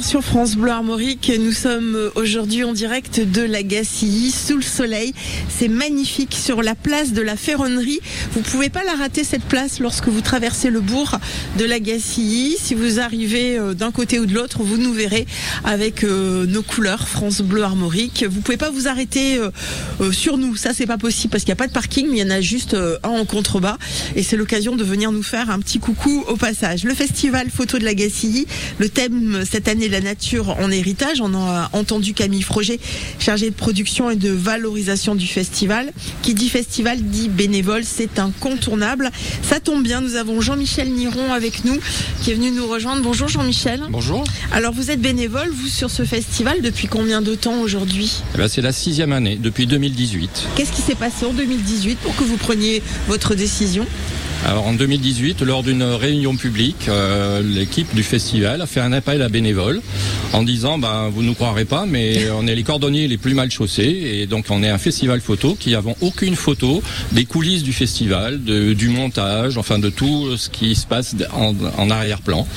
Sur 0.01 0.23
France 0.23 0.55
Bleu 0.55 0.69
Armorique. 0.69 1.31
Nous 1.39 1.51
sommes 1.51 2.11
aujourd'hui 2.15 2.63
en 2.63 2.73
direct 2.73 3.19
de 3.19 3.41
la 3.41 3.63
Gacilly 3.63 4.29
sous 4.29 4.55
le 4.55 4.61
soleil. 4.61 5.13
C'est 5.49 5.67
magnifique 5.67 6.35
sur 6.35 6.61
la 6.61 6.75
place 6.75 7.11
de 7.11 7.21
la 7.21 7.35
Ferronnerie. 7.35 7.99
Vous 8.33 8.41
pouvez 8.41 8.69
pas 8.69 8.83
la 8.83 8.93
rater 8.93 9.23
cette 9.23 9.43
place 9.43 9.79
lorsque 9.79 10.07
vous 10.07 10.21
traversez 10.21 10.69
le 10.69 10.79
bourg 10.79 11.17
de 11.57 11.65
la 11.65 11.79
Gacilly. 11.79 12.55
Si 12.59 12.75
vous 12.75 12.99
arrivez 12.99 13.57
euh, 13.57 13.73
d'un 13.73 13.91
côté 13.91 14.19
ou 14.19 14.27
de 14.27 14.33
l'autre, 14.33 14.61
vous 14.61 14.77
nous 14.77 14.93
verrez 14.93 15.25
avec 15.63 16.03
euh, 16.03 16.45
nos 16.45 16.61
couleurs 16.61 17.07
France 17.07 17.41
Bleu 17.41 17.63
Armorique. 17.63 18.25
Vous 18.29 18.41
pouvez 18.41 18.57
pas 18.57 18.69
vous 18.69 18.87
arrêter 18.87 19.39
euh, 19.39 20.11
sur 20.11 20.37
nous. 20.37 20.55
Ça 20.55 20.73
c'est 20.73 20.85
pas 20.85 20.99
possible 20.99 21.31
parce 21.31 21.43
qu'il 21.43 21.51
n'y 21.51 21.57
a 21.59 21.63
pas 21.63 21.67
de 21.67 21.73
parking, 21.73 22.07
mais 22.09 22.17
il 22.17 22.21
y 22.21 22.23
en 22.23 22.29
a 22.29 22.41
juste 22.41 22.75
un 22.75 23.09
en 23.09 23.25
contrebas 23.25 23.77
et 24.15 24.21
c'est 24.21 24.37
l'occasion 24.37 24.75
de 24.75 24.83
venir 24.83 25.11
nous 25.11 25.23
faire 25.23 25.49
un 25.49 25.59
petit 25.59 25.79
coucou 25.79 26.23
au 26.27 26.35
passage. 26.35 26.83
Le 26.83 26.93
festival 26.93 27.49
photo 27.49 27.79
de 27.79 27.85
la 27.85 27.95
Gacilly, 27.95 28.45
le 28.77 28.89
thème 28.89 29.43
cette 29.63 29.77
année 29.77 29.87
la 29.87 30.01
nature 30.01 30.49
en 30.59 30.71
héritage. 30.71 31.21
On 31.21 31.33
a 31.35 31.69
entendu 31.73 32.13
Camille 32.13 32.41
Froger, 32.41 32.79
chargée 33.19 33.49
de 33.49 33.55
production 33.55 34.09
et 34.09 34.15
de 34.15 34.29
valorisation 34.29 35.15
du 35.15 35.27
festival. 35.27 35.93
Qui 36.21 36.33
dit 36.33 36.49
festival 36.49 37.01
dit 37.01 37.29
bénévole, 37.29 37.83
c'est 37.85 38.19
incontournable. 38.19 39.09
Ça 39.41 39.59
tombe 39.61 39.83
bien, 39.83 40.01
nous 40.01 40.15
avons 40.15 40.41
Jean-Michel 40.41 40.89
Niron 40.89 41.31
avec 41.31 41.63
nous 41.63 41.77
qui 42.21 42.31
est 42.31 42.33
venu 42.33 42.51
nous 42.51 42.67
rejoindre. 42.67 43.03
Bonjour 43.03 43.29
Jean-Michel. 43.29 43.81
Bonjour. 43.89 44.25
Alors 44.51 44.73
vous 44.73 44.91
êtes 44.91 45.01
bénévole, 45.01 45.49
vous 45.49 45.67
sur 45.67 45.89
ce 45.89 46.03
festival 46.03 46.61
depuis 46.61 46.87
combien 46.87 47.21
de 47.21 47.35
temps 47.35 47.61
aujourd'hui? 47.61 48.21
Eh 48.35 48.39
ben, 48.39 48.47
C'est 48.49 48.61
la 48.61 48.73
sixième 48.73 49.13
année, 49.13 49.37
depuis 49.41 49.65
2018. 49.65 50.47
Qu'est-ce 50.55 50.73
qui 50.73 50.81
s'est 50.81 50.95
passé 50.95 51.25
en 51.25 51.33
2018 51.33 51.99
pour 51.99 52.15
que 52.15 52.23
vous 52.23 52.37
preniez 52.37 52.83
votre 53.07 53.33
décision? 53.35 53.85
Alors 54.45 54.67
en 54.67 54.73
2018, 54.73 55.41
lors 55.41 55.63
d'une 55.63 55.83
réunion 55.83 56.35
publique, 56.35 56.87
euh, 56.89 57.41
l'équipe 57.41 57.93
du 57.95 58.03
festival 58.03 58.61
a 58.61 58.65
fait 58.65 58.81
un 58.81 58.91
appel 58.91 59.21
à 59.21 59.29
bénévoles 59.29 59.81
en 60.33 60.43
disant 60.43 60.77
ben 60.77 61.09
vous 61.09 61.23
nous 61.23 61.33
croirez 61.33 61.65
pas, 61.65 61.85
mais 61.87 62.29
on 62.37 62.45
est 62.47 62.55
les 62.55 62.63
cordonniers 62.63 63.07
les 63.07 63.17
plus 63.17 63.33
mal 63.33 63.51
chaussés 63.51 64.19
et 64.21 64.25
donc 64.25 64.45
on 64.49 64.61
est 64.63 64.69
un 64.69 64.77
festival 64.77 65.21
photo 65.21 65.55
qui 65.57 65.71
n'avons 65.71 65.95
aucune 66.01 66.35
photo 66.35 66.83
des 67.11 67.25
coulisses 67.25 67.63
du 67.63 67.71
festival, 67.71 68.43
de, 68.43 68.73
du 68.73 68.89
montage, 68.89 69.57
enfin 69.57 69.79
de 69.79 69.89
tout 69.89 70.35
ce 70.35 70.49
qui 70.49 70.75
se 70.75 70.85
passe 70.85 71.15
en, 71.33 71.89
arrière-plan. 71.89 72.47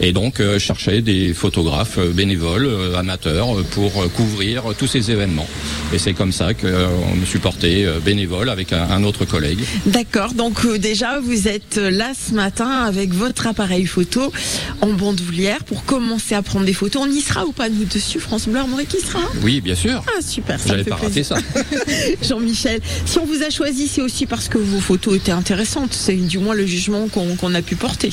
Et 0.00 0.12
donc 0.12 0.40
euh, 0.40 0.58
chercher 0.58 1.02
des 1.02 1.34
photographes 1.34 1.98
euh, 1.98 2.10
bénévoles, 2.10 2.66
euh, 2.66 2.96
amateurs, 2.96 3.48
pour 3.72 4.10
couvrir 4.12 4.62
tous 4.78 4.86
ces 4.86 5.10
événements. 5.10 5.46
Et 5.92 5.98
c'est 5.98 6.14
comme 6.14 6.32
ça 6.32 6.54
qu'on 6.54 7.14
me 7.14 7.26
suis 7.26 7.38
porté 7.38 7.86
bénévole 8.04 8.48
avec 8.48 8.72
un, 8.72 8.88
un 8.90 9.04
autre 9.04 9.24
collègue. 9.24 9.60
D'accord. 9.86 10.32
Donc 10.32 10.66
déjà 10.78 11.20
vous 11.20 11.35
vous 11.36 11.48
êtes 11.48 11.76
là 11.76 12.12
ce 12.14 12.32
matin 12.32 12.84
avec 12.84 13.12
votre 13.12 13.46
appareil 13.46 13.84
photo 13.84 14.32
en 14.80 14.86
bandoulière 14.86 15.64
pour 15.64 15.84
commencer 15.84 16.34
à 16.34 16.40
prendre 16.40 16.64
des 16.64 16.72
photos. 16.72 17.02
On 17.06 17.10
y 17.10 17.20
sera 17.20 17.44
ou 17.44 17.52
pas 17.52 17.68
nous 17.68 17.84
dessus 17.84 18.20
France 18.20 18.48
Bleu 18.48 18.60
Armorique 18.60 18.88
qui 18.88 19.00
sera? 19.00 19.20
Oui, 19.42 19.60
bien 19.60 19.74
sûr. 19.74 20.02
Ah 20.08 20.22
super, 20.22 20.58
ça 20.58 20.68
J'allais 20.68 20.84
pas 20.84 20.96
rater 20.96 21.24
ça. 21.24 21.36
Jean-Michel, 22.22 22.80
si 23.04 23.18
on 23.18 23.26
vous 23.26 23.42
a 23.42 23.50
choisi, 23.50 23.86
c'est 23.86 24.00
aussi 24.00 24.24
parce 24.24 24.48
que 24.48 24.56
vos 24.56 24.80
photos 24.80 25.16
étaient 25.16 25.32
intéressantes. 25.32 25.92
C'est 25.92 26.14
du 26.14 26.38
moins 26.38 26.54
le 26.54 26.64
jugement 26.64 27.06
qu'on 27.08 27.54
a 27.54 27.60
pu 27.60 27.76
porter. 27.76 28.12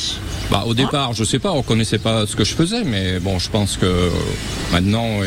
Bah 0.51 0.65
au 0.67 0.73
départ, 0.73 1.13
je 1.13 1.23
sais 1.23 1.39
pas, 1.39 1.53
on 1.53 1.63
connaissait 1.63 1.99
pas 1.99 2.27
ce 2.27 2.35
que 2.35 2.43
je 2.43 2.53
faisais, 2.53 2.83
mais 2.83 3.19
bon, 3.19 3.39
je 3.39 3.49
pense 3.49 3.77
que 3.77 4.09
maintenant. 4.73 5.21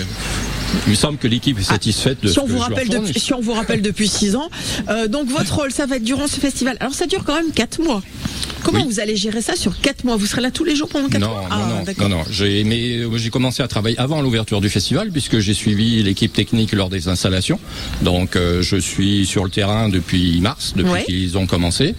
Il 0.86 0.90
me 0.90 0.94
semble 0.96 1.18
que 1.18 1.28
l'équipe 1.28 1.58
est 1.58 1.66
ah, 1.68 1.72
satisfaite 1.72 2.22
de 2.22 2.28
si 2.28 2.34
ce 2.34 2.40
on 2.40 2.46
que 2.46 2.50
vous 2.50 2.58
rappelle 2.58 2.88
depuis, 2.88 3.18
Si 3.18 3.32
on 3.34 3.40
vous 3.40 3.52
rappelle 3.52 3.82
depuis 3.82 4.08
6 4.08 4.36
ans, 4.36 4.48
euh, 4.88 5.08
donc 5.08 5.28
votre 5.28 5.54
rôle, 5.54 5.72
ça 5.72 5.86
va 5.86 5.96
être 5.96 6.04
durant 6.04 6.26
ce 6.26 6.40
festival. 6.40 6.76
Alors 6.80 6.94
ça 6.94 7.06
dure 7.06 7.24
quand 7.24 7.34
même 7.34 7.52
4 7.52 7.82
mois. 7.82 8.02
Comment 8.62 8.84
vous 8.84 9.00
allez 9.00 9.16
gérer 9.16 9.42
ça 9.42 9.56
sur 9.56 9.80
4 9.80 10.04
mois? 10.04 10.16
Vous 10.16 10.26
serez 10.26 10.40
là 10.40 10.50
tous 10.50 10.64
les 10.64 10.76
jours 10.76 10.88
pendant 10.88 11.08
4 11.08 11.20
non, 11.20 11.28
mois? 11.28 11.40
Non, 11.42 11.48
ah, 11.50 11.92
non, 11.98 12.08
non, 12.08 12.24
J'ai, 12.30 12.64
mais, 12.64 13.00
j'ai 13.18 13.30
commencé 13.30 13.62
à 13.62 13.68
travailler 13.68 13.98
avant 13.98 14.22
l'ouverture 14.22 14.60
du 14.60 14.68
festival 14.68 15.10
puisque 15.10 15.38
j'ai 15.38 15.54
suivi 15.54 16.02
l'équipe 16.02 16.32
technique 16.32 16.72
lors 16.72 16.88
des 16.88 17.08
installations. 17.08 17.58
Donc 18.02 18.36
euh, 18.36 18.62
je 18.62 18.76
suis 18.76 19.26
sur 19.26 19.44
le 19.44 19.50
terrain 19.50 19.88
depuis 19.88 20.40
mars, 20.40 20.74
depuis 20.76 21.04
qu'ils 21.04 21.38
ont 21.38 21.46
commencé. 21.46 21.94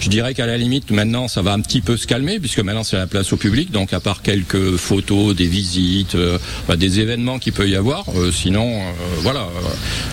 Je 0.00 0.08
dirais 0.08 0.34
qu'à 0.34 0.46
la 0.46 0.58
limite 0.58 0.90
maintenant 0.90 1.28
ça 1.28 1.42
va 1.42 1.52
un 1.52 1.60
petit 1.60 1.80
peu 1.80 1.96
se 1.96 2.06
calmer 2.06 2.38
puisque 2.38 2.60
maintenant 2.60 2.84
c'est 2.84 2.96
la 2.96 3.06
place 3.06 3.32
au 3.32 3.36
public. 3.36 3.70
Donc 3.70 3.92
à 3.92 4.00
part 4.00 4.22
quelques 4.22 4.76
photos, 4.76 5.34
des 5.34 5.46
visites, 5.46 6.14
euh, 6.14 6.38
bah, 6.68 6.76
des 6.76 7.00
événements 7.00 7.38
qu'il 7.38 7.52
peut 7.52 7.68
y 7.68 7.76
avoir, 7.76 8.04
euh, 8.16 8.30
sinon 8.32 8.80
voilà. 9.20 9.48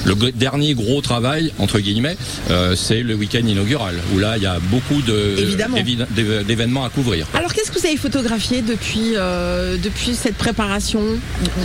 le 0.05 0.15
dernier 0.31 0.73
gros 0.73 1.01
travail 1.01 1.51
entre 1.59 1.79
guillemets, 1.79 2.17
c'est 2.75 3.01
le 3.01 3.15
week-end 3.15 3.45
inaugural 3.45 3.95
où 4.13 4.19
là 4.19 4.37
il 4.37 4.43
y 4.43 4.47
a 4.47 4.59
beaucoup 4.59 5.01
de 5.01 5.35
d'événements 5.95 6.85
à 6.85 6.89
couvrir. 6.89 7.27
Alors 7.33 7.53
qu'est-ce 7.53 7.71
que 7.71 7.79
vous 7.79 7.85
avez 7.85 7.97
photographié 7.97 8.61
depuis 8.61 9.15
euh, 9.15 9.77
depuis 9.77 10.15
cette 10.15 10.35
préparation? 10.35 11.01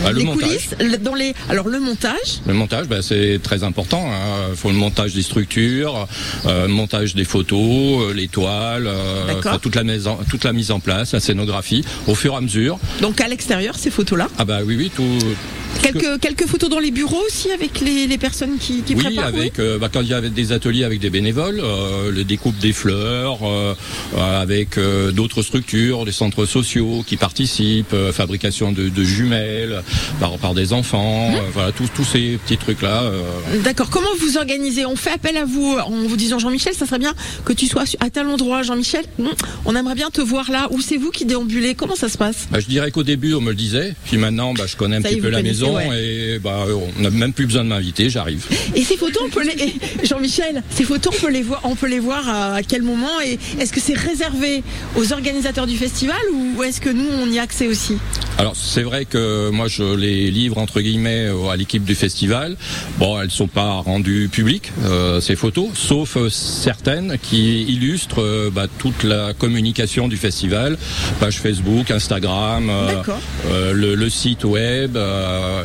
Bah, 0.03 0.11
Les 0.13 0.25
coulisses, 0.25 0.75
dans 1.01 1.15
les 1.15 1.33
alors 1.49 1.67
le 1.67 1.79
montage? 1.79 2.41
Le 2.47 2.53
montage, 2.53 2.87
bah, 2.87 3.01
c'est 3.01 3.39
très 3.41 3.63
important. 3.63 4.07
Hein. 4.11 4.49
Il 4.51 4.55
faut 4.55 4.69
le 4.69 4.75
montage 4.75 5.13
des 5.13 5.21
structures, 5.21 6.07
euh, 6.45 6.67
montage 6.67 7.15
des 7.15 7.25
photos, 7.25 8.09
euh, 8.09 8.13
les 8.13 8.27
toiles, 8.27 8.89
toute 9.61 9.75
la 9.75 9.83
maison, 9.83 10.17
toute 10.29 10.43
la 10.43 10.53
mise 10.53 10.71
en 10.71 10.79
place, 10.79 11.13
la 11.13 11.19
scénographie, 11.19 11.83
au 12.07 12.15
fur 12.15 12.33
et 12.33 12.37
à 12.37 12.41
mesure. 12.41 12.79
Donc 13.01 13.21
à 13.21 13.27
l'extérieur, 13.27 13.75
ces 13.77 13.89
photos-là? 13.89 14.29
Ah 14.37 14.45
bah 14.45 14.59
oui, 14.65 14.75
oui, 14.77 14.91
tout 14.95 15.19
Quelques, 15.81 16.19
quelques 16.19 16.45
photos 16.45 16.69
dans 16.69 16.79
les 16.79 16.91
bureaux 16.91 17.21
aussi 17.25 17.51
avec 17.51 17.81
les, 17.81 18.07
les 18.07 18.17
personnes 18.17 18.57
qui, 18.59 18.81
qui 18.81 18.95
oui, 18.95 19.19
Avec, 19.19 19.59
euh, 19.59 19.77
bah, 19.77 19.89
quand 19.91 20.01
il 20.01 20.07
y 20.07 20.13
avait 20.13 20.29
des 20.29 20.51
ateliers 20.51 20.83
avec 20.83 20.99
des 20.99 21.09
bénévoles, 21.09 21.59
euh, 21.61 22.11
le 22.11 22.23
découpe 22.23 22.57
des 22.57 22.73
fleurs, 22.73 23.39
euh, 23.43 23.73
avec 24.17 24.79
d'autres 25.13 25.41
structures, 25.41 26.05
des 26.05 26.11
centres 26.11 26.45
sociaux 26.45 27.03
qui 27.05 27.17
participent, 27.17 27.95
fabrication 28.13 28.71
de, 28.71 28.89
de, 28.89 29.03
jumelles 29.03 29.83
par, 30.19 30.37
par 30.37 30.53
des 30.53 30.73
enfants, 30.73 31.31
mmh. 31.31 31.35
voilà 31.53 31.71
tous 31.71 31.87
tous 31.93 32.03
ces 32.05 32.37
petits 32.45 32.57
trucs 32.57 32.81
là. 32.81 33.03
D'accord. 33.63 33.89
Comment 33.89 34.09
vous 34.19 34.37
organisez? 34.37 34.85
On 34.85 34.95
fait 34.95 35.11
appel 35.11 35.37
à 35.37 35.45
vous 35.45 35.77
en 35.77 36.07
vous 36.07 36.17
disant 36.17 36.39
Jean-Michel, 36.39 36.73
ça 36.73 36.85
serait 36.85 36.99
bien 36.99 37.13
que 37.43 37.53
tu 37.53 37.67
sois 37.67 37.83
à 37.99 38.09
tel 38.09 38.27
endroit, 38.27 38.63
Jean-Michel. 38.63 39.05
Mmh. 39.19 39.27
On 39.65 39.75
aimerait 39.75 39.95
bien 39.95 40.09
te 40.09 40.21
voir 40.21 40.51
là. 40.51 40.67
Où 40.71 40.81
c'est 40.81 40.97
vous 40.97 41.11
qui 41.11 41.25
déambulez? 41.25 41.75
Comment 41.75 41.95
ça 41.95 42.09
se 42.09 42.17
passe? 42.17 42.47
Bah, 42.51 42.59
Je 42.59 42.67
dirais 42.67 42.91
qu'au 42.91 43.03
début 43.03 43.33
on 43.33 43.41
me 43.41 43.49
le 43.49 43.55
disait, 43.55 43.93
puis 44.05 44.17
maintenant 44.17 44.53
bah, 44.53 44.65
je 44.67 44.75
connais 44.75 44.97
un 44.97 45.01
petit 45.01 45.17
peu 45.17 45.29
la 45.29 45.41
maison 45.41 45.79
et 45.79 46.39
bah, 46.39 46.65
on 46.97 47.01
n'a 47.01 47.09
même 47.09 47.33
plus 47.33 47.45
besoin 47.45 47.63
de 47.63 47.69
m'inviter, 47.69 48.09
j'arrive. 48.09 48.45
Et 48.75 48.83
ces 48.83 48.97
photos, 48.97 49.23
on 49.25 49.29
peut 49.29 49.43
les... 49.43 49.73
Jean-Michel, 50.05 50.63
ces 50.69 50.83
photos, 50.83 51.13
on 51.15 51.25
peut 51.25 51.31
les 51.31 51.41
voir, 51.41 51.61
on 51.63 51.75
peut 51.75 51.87
les 51.87 51.99
voir 51.99 52.27
à 52.27 52.61
quel 52.63 52.81
moment? 52.81 53.21
Et 53.25 53.39
est-ce 53.59 53.71
que 53.73 53.79
c'est 53.79 53.93
réservé 54.05 54.63
aux 54.95 55.13
organisateurs 55.13 55.67
du 55.67 55.77
festival 55.77 56.17
ou 56.33 56.63
est-ce 56.63 56.81
que 56.81 56.89
nous 56.89 57.07
on 57.21 57.29
y 57.29 57.39
a 57.39 57.41
accès 57.41 57.67
aussi 57.67 57.97
Alors 58.37 58.55
c'est 58.55 58.83
vrai 58.83 59.05
que 59.05 59.49
moi 59.49 59.67
je 59.67 59.95
les 59.95 60.31
livre 60.31 60.57
entre 60.57 60.81
guillemets 60.81 61.29
à 61.51 61.55
l'équipe 61.55 61.83
du 61.83 61.95
festival. 61.95 62.57
Bon, 62.97 63.19
elles 63.21 63.31
sont 63.31 63.47
pas 63.47 63.71
rendues 63.71 64.29
publiques 64.31 64.71
euh, 64.83 65.21
ces 65.21 65.35
photos, 65.35 65.69
sauf 65.73 66.17
euh, 66.17 66.29
certaines 66.29 67.17
qui 67.21 67.63
illustrent 67.63 68.21
euh, 68.21 68.49
bah, 68.53 68.67
toute 68.77 69.03
la 69.03 69.33
communication 69.33 70.07
du 70.07 70.17
festival, 70.17 70.77
page 71.19 71.39
Facebook, 71.39 71.91
Instagram, 71.91 72.71
le, 73.73 73.95
le, 73.95 74.09
site 74.09 74.43
web 74.43 74.97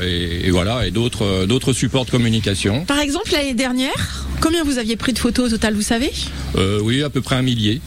et, 0.02 0.50
voilà, 0.50 0.87
et 0.87 0.92
euh, 1.20 1.47
d'autres 1.47 1.73
supports 1.73 2.04
de 2.04 2.11
communication. 2.11 2.85
Par 2.85 3.00
exemple, 3.00 3.32
l'année 3.32 3.54
dernière, 3.54 4.26
combien 4.40 4.64
vous 4.64 4.78
aviez 4.78 4.97
pris 4.97 5.12
de 5.12 5.18
photos 5.18 5.47
au 5.47 5.50
total, 5.50 5.75
vous 5.75 5.82
savez 5.82 6.11
euh, 6.56 6.80
Oui, 6.82 7.02
à 7.02 7.11
peu 7.11 7.20
près 7.20 7.37
un 7.37 7.42
millier. 7.42 7.80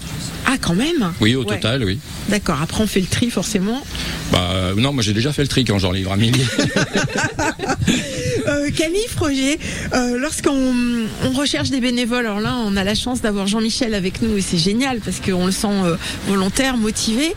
Ah, 0.46 0.58
quand 0.60 0.76
même 0.76 1.14
Oui, 1.22 1.36
au 1.36 1.44
total, 1.44 1.84
oui. 1.84 2.00
D'accord, 2.30 2.62
après 2.62 2.84
on 2.84 2.88
fait 2.88 3.00
le 3.00 3.08
tri 3.08 3.30
forcément. 3.30 3.82
Bah 4.32 4.50
euh, 4.52 4.74
non, 4.76 4.94
moi 4.94 5.04
j'ai 5.04 5.14
déjà 5.14 5.34
fait 5.34 5.42
le 5.42 5.48
tri 5.48 5.64
quand 5.66 5.80
j'en 5.80 5.92
livre 5.92 6.12
un 6.12 6.18
millier. 6.18 6.46
Camille 8.78 9.08
Froger, 9.08 9.60
lorsqu'on 10.20 10.74
recherche 11.36 11.70
des 11.70 11.80
bénévoles, 11.80 12.26
alors 12.26 12.40
là 12.40 12.56
on 12.66 12.76
a 12.76 12.84
la 12.84 12.96
chance 12.96 13.22
d'avoir 13.22 13.46
Jean-Michel 13.48 13.94
avec 13.94 14.22
nous 14.22 14.38
et 14.38 14.42
c'est 14.42 14.58
génial 14.58 15.00
parce 15.00 15.20
qu'on 15.20 15.46
le 15.46 15.52
sent 15.52 15.68
volontaire, 16.28 16.76
motivé. 16.78 17.34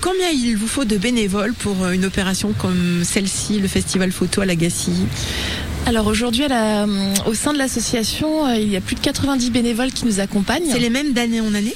combien 0.00 0.28
il 0.32 0.56
vous 0.56 0.66
faut 0.66 0.84
de 0.84 0.96
bénévoles 0.96 1.54
pour 1.54 1.86
une 1.88 2.04
opération 2.04 2.52
comme 2.52 3.02
celle-ci, 3.04 3.60
le 3.60 3.68
festival 3.68 4.12
photo 4.12 4.40
à 4.40 4.46
la 4.46 4.56
Gacilly 4.56 5.06
alors 5.86 6.06
aujourd'hui, 6.06 6.44
au 7.26 7.34
sein 7.34 7.52
de 7.52 7.58
l'association, 7.58 8.48
il 8.54 8.70
y 8.70 8.76
a 8.76 8.80
plus 8.80 8.94
de 8.94 9.00
90 9.00 9.50
bénévoles 9.50 9.90
qui 9.90 10.06
nous 10.06 10.20
accompagnent. 10.20 10.64
C'est 10.70 10.78
les 10.78 10.90
mêmes 10.90 11.12
d'année 11.12 11.40
en 11.40 11.54
année? 11.54 11.74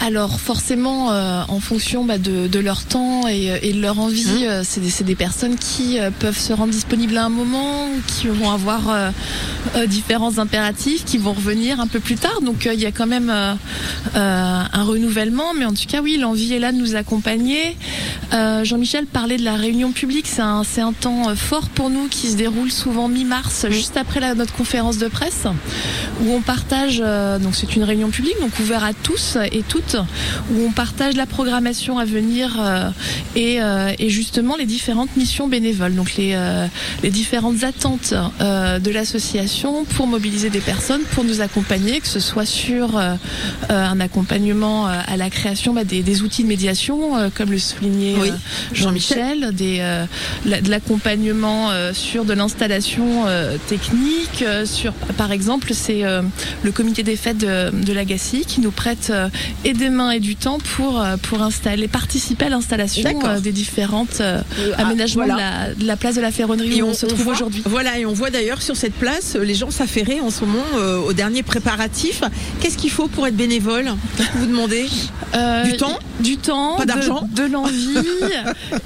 Alors 0.00 0.38
forcément, 0.38 1.12
euh, 1.12 1.42
en 1.48 1.60
fonction 1.60 2.04
bah, 2.04 2.18
de, 2.18 2.58
leur 2.58 2.84
temps 2.84 3.26
et, 3.26 3.72
de 3.72 3.80
leur 3.80 3.98
envie, 3.98 4.44
mmh. 4.44 4.48
euh, 4.48 4.62
c'est 4.64 5.04
des, 5.04 5.14
personnes 5.14 5.56
qui 5.56 5.98
euh, 5.98 6.10
peuvent 6.10 6.38
se 6.38 6.52
rendre 6.52 6.72
disponibles 6.72 7.16
à 7.16 7.24
un 7.24 7.28
moment, 7.28 7.86
qui 8.06 8.28
vont 8.28 8.50
avoir 8.50 9.12
différents 9.86 10.38
impératifs, 10.38 11.04
qui 11.04 11.18
vont 11.18 11.32
revenir 11.32 11.80
un 11.80 11.86
peu 11.86 12.00
plus 12.00 12.14
tard. 12.14 12.40
Donc 12.42 12.68
il 12.72 12.80
y 12.80 12.86
a 12.86 12.92
quand 12.92 13.06
même 13.06 13.30
un 13.30 14.82
renouvellement, 14.84 15.54
mais 15.54 15.64
en 15.64 15.72
tout 15.72 15.86
cas 15.88 16.00
oui, 16.00 16.16
l'envie 16.16 16.54
est 16.54 16.58
là 16.58 16.72
de 16.72 16.76
nous 16.76 16.94
accompagner. 16.94 17.76
Jean-Michel 18.32 19.06
parlait 19.06 19.36
de 19.36 19.44
la 19.44 19.56
réunion 19.56 19.92
publique, 19.92 20.26
c'est 20.26 20.42
un, 20.42 20.62
un, 20.78 20.92
temps 20.92 21.34
fort 21.34 21.68
pour 21.68 21.90
nous 21.90 22.08
qui 22.08 22.28
se 22.28 22.36
déroule 22.36 22.70
souvent 22.70 23.08
mi-mars, 23.08 23.66
juste 23.70 23.96
après 23.96 24.20
la, 24.20 24.34
notre 24.34 24.54
conférence 24.54 24.98
de 24.98 25.08
presse, 25.08 25.46
où 26.22 26.32
on 26.32 26.40
partage. 26.40 26.98
donc 26.98 27.54
c'est 27.54 27.74
une 27.76 27.84
réunion 27.84 28.10
publique, 28.10 28.38
donc 28.40 28.58
ouverte 28.60 28.84
à 28.84 28.92
tous 28.94 29.36
et 29.50 29.62
toutes 29.62 29.87
où 29.94 30.66
on 30.66 30.72
partage 30.72 31.14
la 31.16 31.26
programmation 31.26 31.98
à 31.98 32.04
venir 32.04 32.56
euh, 32.58 32.90
et, 33.36 33.62
euh, 33.62 33.92
et, 33.98 34.10
justement 34.10 34.56
les 34.56 34.66
différentes 34.66 35.16
missions 35.16 35.48
bénévoles, 35.48 35.94
donc 35.94 36.16
les, 36.16 36.32
euh, 36.34 36.66
les 37.02 37.10
différentes 37.10 37.62
attentes 37.64 38.12
de 38.12 38.90
l'association 38.90 39.84
pour 39.84 40.06
mobiliser 40.06 40.50
des 40.50 40.60
personnes, 40.60 41.02
pour 41.12 41.24
nous 41.24 41.40
accompagner, 41.40 42.00
que 42.00 42.08
ce 42.08 42.20
soit 42.20 42.46
sur 42.46 43.00
un 43.68 44.00
accompagnement 44.00 44.86
à 44.86 45.16
la 45.16 45.30
création 45.30 45.72
bah, 45.72 45.84
des, 45.84 46.02
des, 46.02 46.22
outils 46.22 46.42
de 46.42 46.48
médiation, 46.48 47.30
comme 47.36 47.50
le 47.50 47.58
soulignait 47.58 48.16
Jean-Michel, 48.72 49.50
des 49.52 49.78
de 50.46 50.70
l'accompagnement 50.70 51.70
sur 51.92 52.24
de 52.24 52.32
l'installation 52.32 53.24
technique, 53.68 54.44
sur 54.64 54.92
par 55.16 55.32
exemple 55.32 55.72
c'est 55.74 56.02
le 56.62 56.72
comité 56.72 57.02
des 57.02 57.16
fêtes 57.16 57.38
de, 57.38 57.70
de 57.70 57.92
l'Agassi 57.92 58.44
qui 58.46 58.60
nous 58.60 58.70
prête 58.70 59.12
et 59.64 59.72
des 59.78 59.88
mains 59.88 60.10
et 60.10 60.20
du 60.20 60.36
temps 60.36 60.58
pour 60.76 61.02
pour 61.22 61.42
installer, 61.42 61.88
participer 61.88 62.46
à 62.46 62.48
l'installation 62.48 63.18
euh, 63.24 63.40
des 63.40 63.52
différentes 63.52 64.20
euh, 64.20 64.40
ah, 64.76 64.82
aménagements 64.82 65.24
de, 65.24 65.86
la, 65.86 65.96
place 65.96 66.16
de 66.16 66.20
la 66.20 66.30
Ferronnerie 66.30 66.82
où 66.82 66.86
on, 66.86 66.94
se 66.94 67.06
trouve 67.06 67.28
aujourd'hui. 67.28 67.62
Voilà, 67.64 67.98
et 67.98 68.06
on 68.06 68.12
voit 68.12 68.30
d'ailleurs 68.30 68.62
sur 68.62 68.76
cette 68.76 68.94
place 68.94 69.36
les 69.36 69.54
gens 69.54 69.70
s'affairer 69.70 70.20
en 70.20 70.30
ce 70.30 70.44
moment 70.44 70.64
euh, 70.76 70.98
au 70.98 71.12
dernier 71.12 71.42
préparatif. 71.42 72.22
Qu'est-ce 72.60 72.76
qu'il 72.76 72.90
faut 72.90 73.08
pour 73.08 73.26
être 73.26 73.36
bénévole? 73.36 73.86
Vous 74.36 74.46
demandez? 74.46 74.86
Du 75.64 75.76
temps 75.76 75.98
Du 76.20 76.36
temps, 76.36 76.76
pas 76.76 76.86
d'argent, 76.86 77.28
de, 77.34 77.44
l'envie 77.44 77.98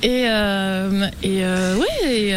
et 0.02 0.24
et 1.22 1.44
oui, 1.78 2.08
et, 2.08 2.32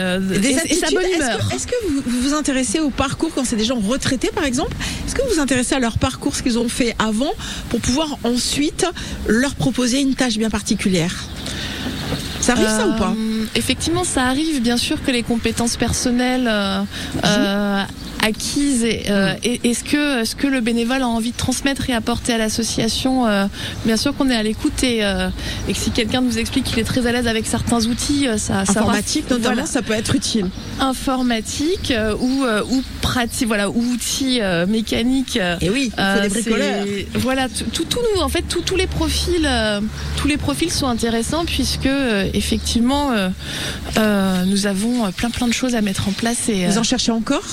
sa 0.75 0.91
bonne 0.91 1.03
humeur. 1.15 1.39
Est-ce 1.53 1.67
que, 1.67 1.75
vous, 1.89 2.03
vous 2.21 2.33
intéressez 2.33 2.79
au 2.79 2.89
parcours 2.89 3.31
quand 3.33 3.45
c'est 3.45 3.55
des 3.55 3.65
gens 3.65 3.79
retraités 3.79 4.31
par 4.33 4.43
exemple? 4.45 4.75
Est-ce 5.05 5.15
que 5.15 5.21
vous 5.23 5.35
vous 5.35 5.39
intéressez 5.39 5.75
à 5.75 5.79
leur 5.79 5.97
parcours, 5.97 6.35
ce 6.35 6.43
qu'ils 6.43 6.59
ont 6.59 6.69
fait 6.69 6.95
avant, 6.99 7.31
pour 7.69 7.79
pouvoir 7.81 8.17
ensuite 8.23 8.85
leur 9.27 9.55
proposer 9.55 9.99
une 9.99 10.15
tâche 10.15 10.37
bien 10.37 10.49
particulière? 10.49 11.25
Ça 12.41 12.53
arrive 12.53 12.67
ça 12.67 12.87
ou 12.87 12.95
pas? 12.97 13.13
Euh, 13.17 13.45
Effectivement, 13.55 14.03
ça 14.03 14.23
arrive. 14.25 14.61
Bien 14.61 14.77
sûr 14.77 15.03
que 15.03 15.11
les 15.11 15.23
compétences 15.23 15.77
personnelles 15.77 16.49
euh, 18.25 18.93
euh, 19.09 19.33
et, 19.43 19.69
est-ce 19.69 19.83
que 19.83 20.25
ce 20.25 20.35
que 20.35 20.47
le 20.47 20.61
bénévole 20.61 21.01
a 21.01 21.07
envie 21.07 21.31
de 21.31 21.37
transmettre 21.37 21.89
et 21.89 21.93
apporter 21.93 22.33
à 22.33 22.37
l'association 22.37 23.25
bien 23.85 23.97
sûr 23.97 24.15
qu'on 24.15 24.29
est 24.29 24.35
à 24.35 24.43
l'écoute 24.43 24.83
et, 24.83 24.99
et, 24.99 25.73
que 25.73 25.77
si 25.77 25.91
quelqu'un 25.91 26.21
nous 26.21 26.37
explique 26.37 26.65
qu'il 26.65 26.79
est 26.79 26.83
très 26.83 27.07
à 27.07 27.11
l'aise 27.11 27.27
avec 27.27 27.45
certains 27.45 27.85
outils 27.85 28.27
ça 28.37 28.59
informatique 28.59 29.25
ça 29.27 29.35
notamment 29.35 29.65
ça 29.65 29.81
peut 29.81 29.93
être 29.93 30.15
utile. 30.15 30.49
Informatique 30.79 31.93
ou 32.19 32.45
ou 32.71 32.83
pratique 33.01 33.47
voilà 33.47 33.69
ou 33.69 33.81
outils 33.81 34.39
mécaniques 34.67 35.39
et 35.61 35.69
oui 35.69 35.91
il 35.97 36.03
faut 36.03 36.21
des 36.21 36.29
bricoleurs. 36.29 36.85
voilà 37.15 37.47
tout, 37.49 37.85
tout 37.85 37.99
nous 38.15 38.21
en 38.21 38.29
fait 38.29 38.43
tous 38.43 38.75
les 38.75 38.87
profils 38.87 39.49
tous 40.17 40.27
les 40.27 40.37
profils 40.37 40.71
sont 40.71 40.87
intéressants 40.87 41.45
puisque 41.45 41.89
effectivement, 42.33 43.11
euh, 43.11 43.29
euh, 43.97 44.43
nous 44.45 44.67
avons 44.67 45.11
plein 45.11 45.29
plein 45.29 45.47
de 45.47 45.53
choses 45.53 45.75
à 45.75 45.81
mettre 45.81 46.07
en 46.07 46.11
place. 46.11 46.49
Et, 46.49 46.65
Vous 46.65 46.77
en 46.77 46.81
euh, 46.81 46.83
cherchez 46.83 47.11
encore? 47.11 47.43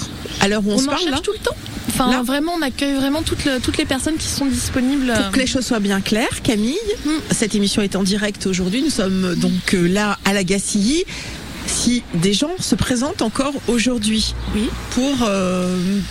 Alors 0.42 0.62
on, 0.66 0.74
on 0.74 0.78
se 0.78 0.88
en 0.88 0.96
cherche 0.96 1.22
tout 1.22 1.32
le 1.32 1.38
temps. 1.38 1.56
Enfin, 1.88 2.22
vraiment, 2.22 2.52
on 2.58 2.62
accueille 2.62 2.94
vraiment 2.94 3.22
toutes, 3.22 3.48
toutes 3.62 3.76
les 3.78 3.84
personnes 3.84 4.16
qui 4.16 4.28
sont 4.28 4.46
disponibles. 4.46 5.12
Pour 5.14 5.30
que 5.32 5.38
les 5.38 5.46
choses 5.46 5.64
soient 5.64 5.80
bien 5.80 6.00
claires, 6.00 6.42
Camille, 6.42 6.76
mm. 7.04 7.10
cette 7.30 7.54
émission 7.54 7.82
est 7.82 7.96
en 7.96 8.02
direct 8.02 8.46
aujourd'hui. 8.46 8.82
Nous 8.82 8.90
sommes 8.90 9.34
donc 9.36 9.72
là 9.72 10.18
à 10.24 10.32
la 10.32 10.44
Gacilly 10.44 11.04
si 11.66 12.02
des 12.14 12.32
gens 12.32 12.50
se 12.58 12.74
présentent 12.74 13.22
encore 13.22 13.54
aujourd'hui 13.68 14.34
oui. 14.54 14.68
pour 14.90 15.28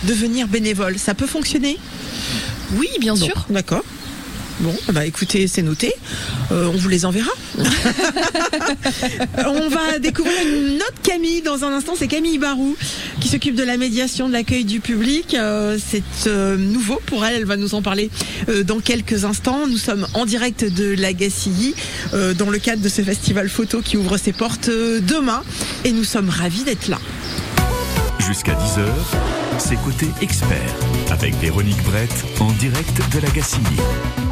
devenir 0.04 0.48
bénévoles, 0.48 0.98
ça 0.98 1.14
peut 1.14 1.26
fonctionner? 1.26 1.78
Oui, 2.76 2.88
bien 3.00 3.14
sûr. 3.14 3.46
D'accord. 3.50 3.84
Bon, 4.62 4.74
bah 4.92 5.04
écoutez, 5.04 5.48
c'est 5.48 5.62
noté. 5.62 5.92
Euh, 6.52 6.70
on 6.72 6.76
vous 6.76 6.88
les 6.88 7.04
enverra. 7.04 7.32
on 9.44 9.68
va 9.68 9.98
découvrir 9.98 10.38
une 10.46 10.76
autre 10.76 11.02
Camille 11.02 11.42
dans 11.42 11.64
un 11.64 11.72
instant. 11.72 11.94
C'est 11.98 12.06
Camille 12.06 12.38
Barou 12.38 12.76
qui 13.18 13.26
s'occupe 13.26 13.56
de 13.56 13.64
la 13.64 13.76
médiation, 13.76 14.28
de 14.28 14.32
l'accueil 14.32 14.64
du 14.64 14.78
public. 14.78 15.34
Euh, 15.34 15.78
c'est 15.84 16.28
euh, 16.28 16.56
nouveau 16.56 17.00
pour 17.06 17.26
elle. 17.26 17.34
Elle 17.34 17.44
va 17.44 17.56
nous 17.56 17.74
en 17.74 17.82
parler 17.82 18.08
dans 18.64 18.78
quelques 18.78 19.24
instants. 19.24 19.66
Nous 19.66 19.78
sommes 19.78 20.06
en 20.14 20.26
direct 20.26 20.64
de 20.64 20.94
la 20.94 21.12
Gacilly 21.12 21.74
dans 22.12 22.50
le 22.50 22.58
cadre 22.58 22.82
de 22.82 22.88
ce 22.88 23.02
festival 23.02 23.48
photo 23.48 23.80
qui 23.80 23.96
ouvre 23.96 24.16
ses 24.16 24.32
portes 24.32 24.70
demain. 24.70 25.42
Et 25.84 25.90
nous 25.90 26.04
sommes 26.04 26.28
ravis 26.28 26.62
d'être 26.62 26.86
là. 26.86 27.00
Jusqu'à 28.20 28.52
10h, 28.52 28.86
c'est 29.58 29.76
côté 29.82 30.06
expert 30.20 30.76
avec 31.10 31.34
Véronique 31.40 31.82
Brett 31.82 32.12
en 32.38 32.52
direct 32.52 33.00
de 33.12 33.20
la 33.20 33.30
Gacilly. 33.30 34.31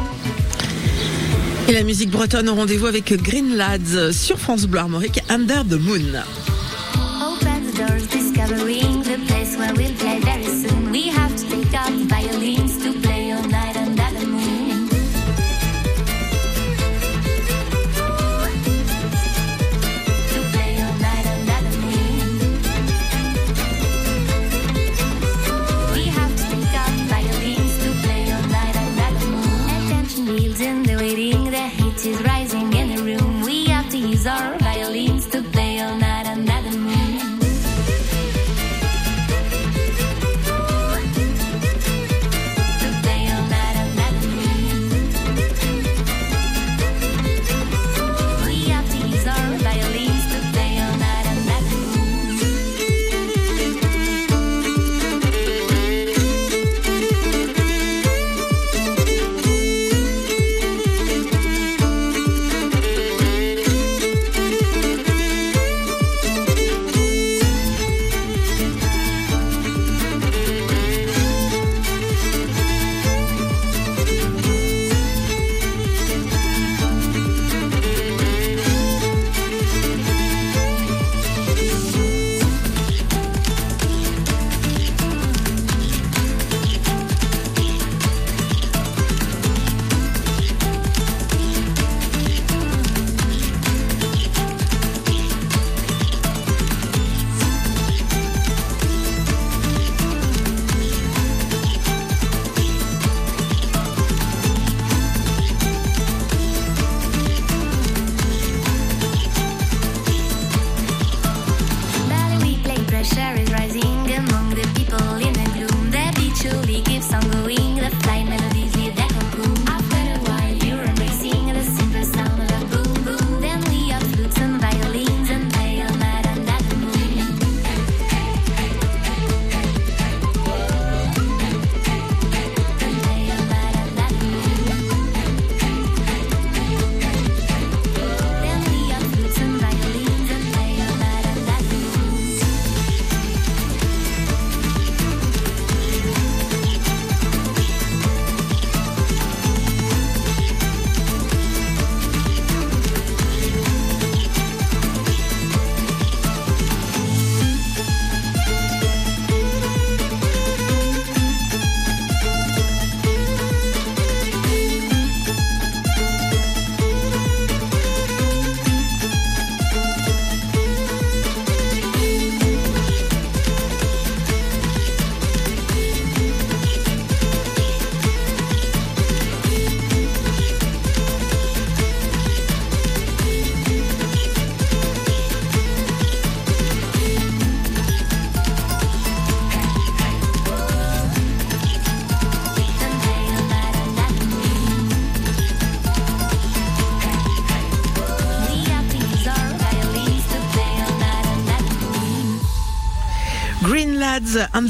Et 1.71 1.73
la 1.73 1.83
musique 1.83 2.11
bretonne 2.11 2.49
au 2.49 2.55
rendez-vous 2.55 2.87
avec 2.87 3.13
Green 3.23 3.55
Lads 3.55 4.11
sur 4.11 4.37
France 4.37 4.65
Bleu 4.65 4.81
Armorique, 4.81 5.21
Under 5.29 5.63
the 5.63 5.79
Moon. 5.79 6.21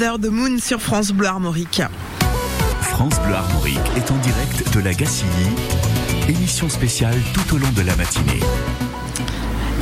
Under 0.03 0.31
Moon 0.31 0.57
sur 0.57 0.81
France 0.81 1.11
Bleu 1.11 1.27
Armorique. 1.27 1.83
France 2.81 3.19
Bleu 3.23 3.35
Armorique 3.35 3.77
est 3.95 4.09
en 4.09 4.17
direct 4.17 4.73
de 4.73 4.79
la 4.79 4.93
Gacilly. 4.93 5.29
Émission 6.27 6.69
spéciale 6.69 7.17
tout 7.33 7.55
au 7.55 7.59
long 7.59 7.69
de 7.75 7.81
la 7.81 7.95
matinée. 7.95 8.39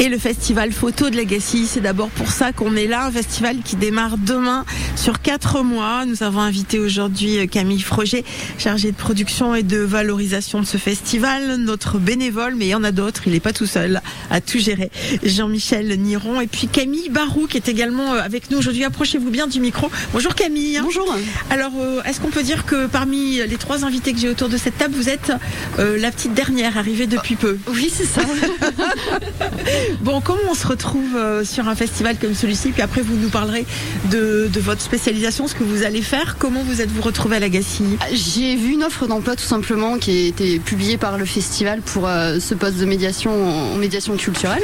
Et 0.02 0.08
le 0.08 0.18
festival 0.18 0.72
photo 0.72 1.10
de 1.10 1.18
Legacy, 1.18 1.68
c'est 1.68 1.82
d'abord 1.82 2.08
pour 2.08 2.32
ça 2.32 2.54
qu'on 2.54 2.78
est 2.78 2.88
là, 2.88 3.08
un 3.08 3.12
festival 3.12 3.58
qui 3.66 3.76
démarre 3.76 4.18
demain 4.18 4.64
sur 4.96 5.22
quatre 5.22 5.62
mois. 5.62 6.06
Nous 6.06 6.24
avons 6.24 6.40
invité 6.40 6.80
aujourd'hui 6.80 7.46
Camille 7.50 7.82
Froger, 7.82 8.24
chargée 8.58 8.92
de 8.94 8.96
production 8.96 9.56
et 9.56 9.64
de 9.64 9.80
valorisation 9.80 10.62
de 10.62 10.66
ce 10.66 10.78
festival, 10.78 11.58
notre 11.58 11.98
bénévole, 11.98 12.56
mais 12.56 12.68
il 12.68 12.70
y 12.70 12.76
en 12.76 12.86
a 12.86 12.94
d'autres, 12.94 13.24
il 13.26 13.34
n'est 13.34 13.42
pas 13.42 13.52
tout 13.52 13.66
seul 13.66 14.02
à 14.32 14.40
tout 14.40 14.58
gérer. 14.58 14.90
Jean-Michel 15.22 15.88
Niron 16.00 16.40
et 16.40 16.48
puis 16.48 16.70
Camille 16.70 17.10
Barou 17.10 17.48
qui 17.48 17.58
est 17.58 17.68
également 17.68 18.14
euh, 18.14 18.22
avec 18.22 18.52
nous 18.52 18.58
aujourd'hui. 18.58 18.86
Approchez-vous 18.86 19.32
bien 19.32 19.48
du 19.48 19.60
micro. 19.60 19.92
Bonjour 20.14 20.34
Camille. 20.34 20.80
Bonjour. 20.82 21.14
Alors, 21.50 21.74
euh, 21.78 22.02
est-ce 22.04 22.22
qu'on 22.22 22.30
peut 22.30 22.44
dire 22.44 22.66
que 22.66 22.88
parmi 22.88 23.46
les 23.46 23.58
trois 23.58 23.84
invités 23.84 24.14
que 24.14 24.20
j'ai 24.20 24.30
autour 24.30 24.48
de 24.48 24.56
cette 24.56 24.78
table, 24.78 24.94
vous 24.96 25.10
êtes 25.10 25.34
euh, 25.78 25.98
la 25.98 26.10
petite 26.12 26.34
dernière 26.34 26.78
arrivée 26.78 27.06
depuis 27.06 27.36
peu? 27.36 27.58
Oui, 27.68 27.92
c'est 27.94 28.06
ça. 28.06 28.22
Bon, 30.02 30.22
comment 30.22 30.40
on 30.50 30.54
se 30.54 30.68
retrouve 30.68 31.16
euh, 31.16 31.44
sur 31.44 31.68
un 31.68 31.76
festival 31.76 32.18
comme 32.18 32.34
celui-ci? 32.34 32.72
Puis 32.72 32.82
après, 32.82 33.02
vous 33.02 33.16
nous 33.16 33.30
parlerez 33.30 33.66
de, 34.12 34.50
de, 34.52 34.60
votre 34.60 34.82
spécialisation, 34.82 35.48
ce 35.48 35.56
que 35.56 35.64
vous 35.64 35.84
allez 35.84 36.02
faire. 36.02 36.38
Comment 36.38 36.64
vous 36.64 36.82
êtes-vous 36.82 37.02
retrouvé 37.02 37.38
à 37.38 37.40
la 37.40 37.50
Gacilly 37.50 37.98
J'ai 38.14 38.56
vu 38.56 38.74
une 38.74 38.84
offre 38.84 39.08
d'emploi 39.08 39.36
tout 39.36 39.44
simplement 39.44 39.98
qui 39.98 40.12
a 40.12 40.28
été 40.28 40.60
publiée 40.60 40.98
par 40.98 41.18
le 41.18 41.26
festival 41.26 41.82
pour 41.82 42.08
euh, 42.08 42.40
ce 42.40 42.54
poste 42.56 42.78
de 42.78 42.86
médiation 42.86 43.32
en 43.74 43.76
médiation 43.76 44.16
culturelle. 44.16 44.64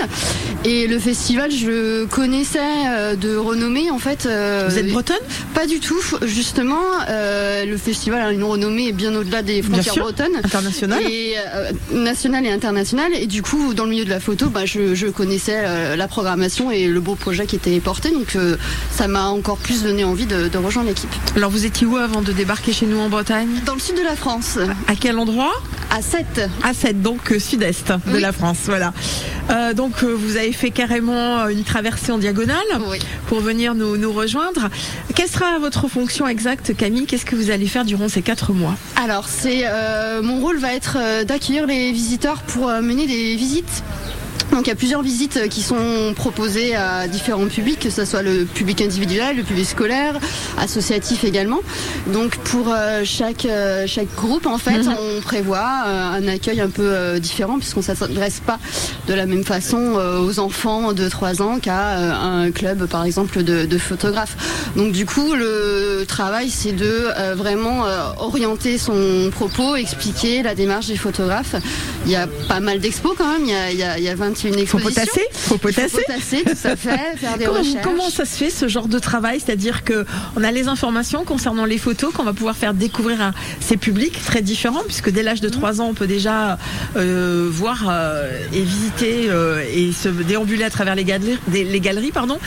Et 0.63 0.87
le 0.87 0.99
festival, 0.99 1.51
je 1.51 2.05
connaissais 2.05 2.59
euh, 2.87 3.15
de 3.15 3.35
renommée 3.35 3.91
en 3.91 3.99
fait. 3.99 4.23
vous 4.23 4.77
êtes 4.77 4.89
bretonne? 4.89 5.17
Pas 5.53 5.67
du 5.67 5.79
tout. 5.79 6.01
Justement, 6.25 6.81
le 7.07 7.77
festival 7.77 8.21
a 8.21 8.31
une 8.31 8.43
renommée 8.43 8.91
bien 8.91 9.13
au-delà 9.15 9.41
des 9.41 9.61
frontières 9.61 9.95
bretonnes. 9.95 10.35
Internationale 10.43 11.01
et, 11.09 11.35
Nationale 11.91 12.45
et 12.45 12.51
internationale. 12.51 13.11
Et 13.13 13.27
du 13.27 13.41
coup, 13.41 13.73
dans 13.73 13.85
le 13.85 13.89
milieu 13.91 14.05
de 14.05 14.09
la 14.09 14.19
photo, 14.19 14.49
bah, 14.49 14.65
je, 14.65 14.95
je 14.95 15.07
connaissais 15.15 15.63
euh, 15.65 15.95
la 15.95 16.07
programmation 16.07 16.69
et 16.71 16.87
le 16.87 16.99
beau 16.99 17.15
projet 17.15 17.45
qui 17.47 17.55
était 17.55 17.79
porté. 17.79 18.11
Donc 18.11 18.35
euh, 18.35 18.57
ça 18.91 19.07
m'a 19.07 19.25
encore 19.29 19.57
plus 19.57 19.83
donné 19.83 20.03
envie 20.03 20.25
de, 20.27 20.47
de 20.47 20.57
rejoindre 20.57 20.89
l'équipe. 20.89 21.09
Alors 21.35 21.49
vous 21.49 21.65
étiez 21.65 21.87
où 21.87 21.97
avant 21.97 22.21
de 22.21 22.31
débarquer 22.31 22.73
chez 22.73 22.85
nous 22.85 22.99
en 22.99 23.09
Bretagne? 23.09 23.49
Dans 23.65 23.73
le 23.73 23.79
sud 23.79 23.95
de 23.97 24.03
la 24.03 24.15
France. 24.15 24.59
À 24.87 24.95
quel 24.95 25.17
endroit? 25.17 25.53
À 25.89 26.01
7. 26.01 26.41
À 26.63 26.73
7, 26.73 27.01
donc 27.01 27.31
euh, 27.31 27.39
sud-est 27.39 27.87
de 27.89 27.97
Oui. 28.13 28.21
la 28.21 28.31
France. 28.31 28.57
Voilà. 28.65 28.93
Euh, 29.49 29.73
donc 29.73 30.03
vous 30.03 30.37
avez 30.37 30.51
fait 30.51 30.71
carrément 30.71 31.47
une 31.47 31.63
traversée 31.63 32.11
en 32.11 32.17
diagonale 32.17 32.57
Oui. 32.89 32.97
pour 33.27 33.39
venir 33.39 33.75
nous, 33.75 33.95
nous 33.97 34.11
rejoindre. 34.11 34.69
Quelle 35.15 35.29
sera 35.29 35.57
votre 35.59 35.87
fonction 35.87 36.27
exacte, 36.27 36.75
Camille? 36.75 37.05
Qu'est-ce 37.05 37.25
que 37.25 37.35
vous 37.35 37.51
allez 37.51 37.67
faire 37.67 37.85
durant 37.85 38.09
ces 38.09 38.21
quatre 38.21 38.51
mois? 38.53 38.75
Alors, 39.01 39.27
c'est 39.29 39.61
euh, 39.65 40.21
mon 40.21 40.39
rôle 40.41 40.57
va 40.57 40.73
être 40.73 40.97
d'accueillir 41.25 41.65
les 41.67 41.91
visiteurs 41.91 42.41
pour 42.41 42.67
mener 42.81 43.07
des 43.07 43.35
visites. 43.35 43.83
Donc 44.51 44.67
il 44.67 44.69
y 44.69 44.73
a 44.73 44.75
plusieurs 44.75 45.01
visites 45.01 45.49
qui 45.49 45.61
sont 45.61 46.13
proposées 46.15 46.75
à 46.75 47.07
différents 47.07 47.47
publics, 47.47 47.79
que 47.79 47.89
ce 47.89 48.05
soit 48.05 48.21
le 48.21 48.45
public 48.45 48.81
individuel, 48.81 49.35
le 49.37 49.43
public 49.43 49.65
scolaire, 49.65 50.17
associatif 50.57 51.23
également. 51.23 51.59
Donc 52.07 52.37
pour 52.37 52.67
euh, 52.69 53.01
chaque 53.03 53.45
euh, 53.45 53.85
chaque 53.87 54.13
groupe 54.15 54.45
en 54.45 54.57
fait, 54.57 54.83
Mhm. 54.83 54.95
on 55.17 55.21
prévoit 55.21 55.83
euh, 55.87 56.11
un 56.17 56.27
accueil 56.27 56.61
un 56.61 56.69
peu 56.69 57.19
différent 57.19 57.57
puisqu'on 57.57 57.81
ne 57.81 57.85
s'adresse 57.85 58.39
pas 58.45 58.59
de 59.07 59.13
la 59.13 59.25
même 59.25 59.43
façon 59.43 59.77
aux 60.21 60.39
enfants 60.39 60.93
de 60.93 61.07
3 61.09 61.41
ans 61.41 61.59
qu'à 61.59 61.97
un 62.21 62.51
club 62.51 62.85
par 62.87 63.03
exemple 63.03 63.43
de, 63.43 63.65
de 63.65 63.77
photographes. 63.77 64.37
Donc 64.75 64.91
du 64.91 65.05
coup 65.05 65.33
le 65.33 66.05
travail 66.07 66.49
c'est 66.49 66.71
de 66.73 67.07
vraiment 67.35 67.85
orienter 68.19 68.77
son 68.77 69.29
propos, 69.31 69.75
expliquer 69.75 70.43
la 70.43 70.55
démarche 70.55 70.87
des 70.87 70.97
photographes. 70.97 71.55
Il 72.05 72.11
y 72.11 72.15
a 72.15 72.27
pas 72.47 72.59
mal 72.59 72.79
d'expos 72.79 73.13
quand 73.17 73.27
même, 73.31 73.43
il 73.45 73.49
y 73.77 73.83
a, 73.83 73.97
il 73.97 74.03
y 74.03 74.09
a, 74.09 74.15
il 74.43 74.49
y 74.49 74.53
a 74.53 74.57
21 74.57 74.65
Faut 74.65 74.77
potasser 74.79 75.21
Faut 75.31 75.57
potasser 75.57 75.97
tout 76.43 76.51
à 76.67 76.75
fait, 76.75 76.97
faire 77.17 77.37
des 77.37 77.45
Comment, 77.45 77.59
recherches. 77.59 77.83
comment 77.83 78.09
ça 78.09 78.25
se 78.25 78.35
fait 78.37 78.49
ce 78.49 78.67
genre 78.67 78.87
de 78.87 78.99
travail? 78.99 79.39
C'est-à-dire 79.43 79.83
que 79.83 80.05
on 80.35 80.43
a 80.43 80.51
les 80.51 80.67
informations 80.67 81.23
concernant 81.23 81.65
les 81.65 81.77
photos 81.77 82.13
qu'on 82.13 82.23
va 82.23 82.33
pouvoir 82.33 82.55
faire 82.55 82.73
découvrir 82.73 83.21
à 83.21 83.31
ces 83.59 83.77
publics 83.77 84.19
très 84.25 84.41
différents, 84.41 84.83
puisque 84.85 85.09
dès 85.11 85.23
l'âge 85.23 85.41
de 85.41 85.49
3 85.49 85.81
ans, 85.81 85.87
on 85.89 85.93
peut 85.93 86.07
déjà 86.07 86.57
euh, 86.95 87.47
voir 87.51 87.85
euh, 87.89 88.31
et 88.53 88.61
visiter 88.61 89.27
euh, 89.29 89.63
et 89.73 89.91
se 89.91 90.09
déambuler 90.09 90.63
à 90.63 90.69
travers 90.69 90.95
les 90.95 91.03
galeries. 91.03 91.37
des- 91.47 91.63
les 91.63 91.79
galeries 91.79 92.11
pardon. 92.11 92.37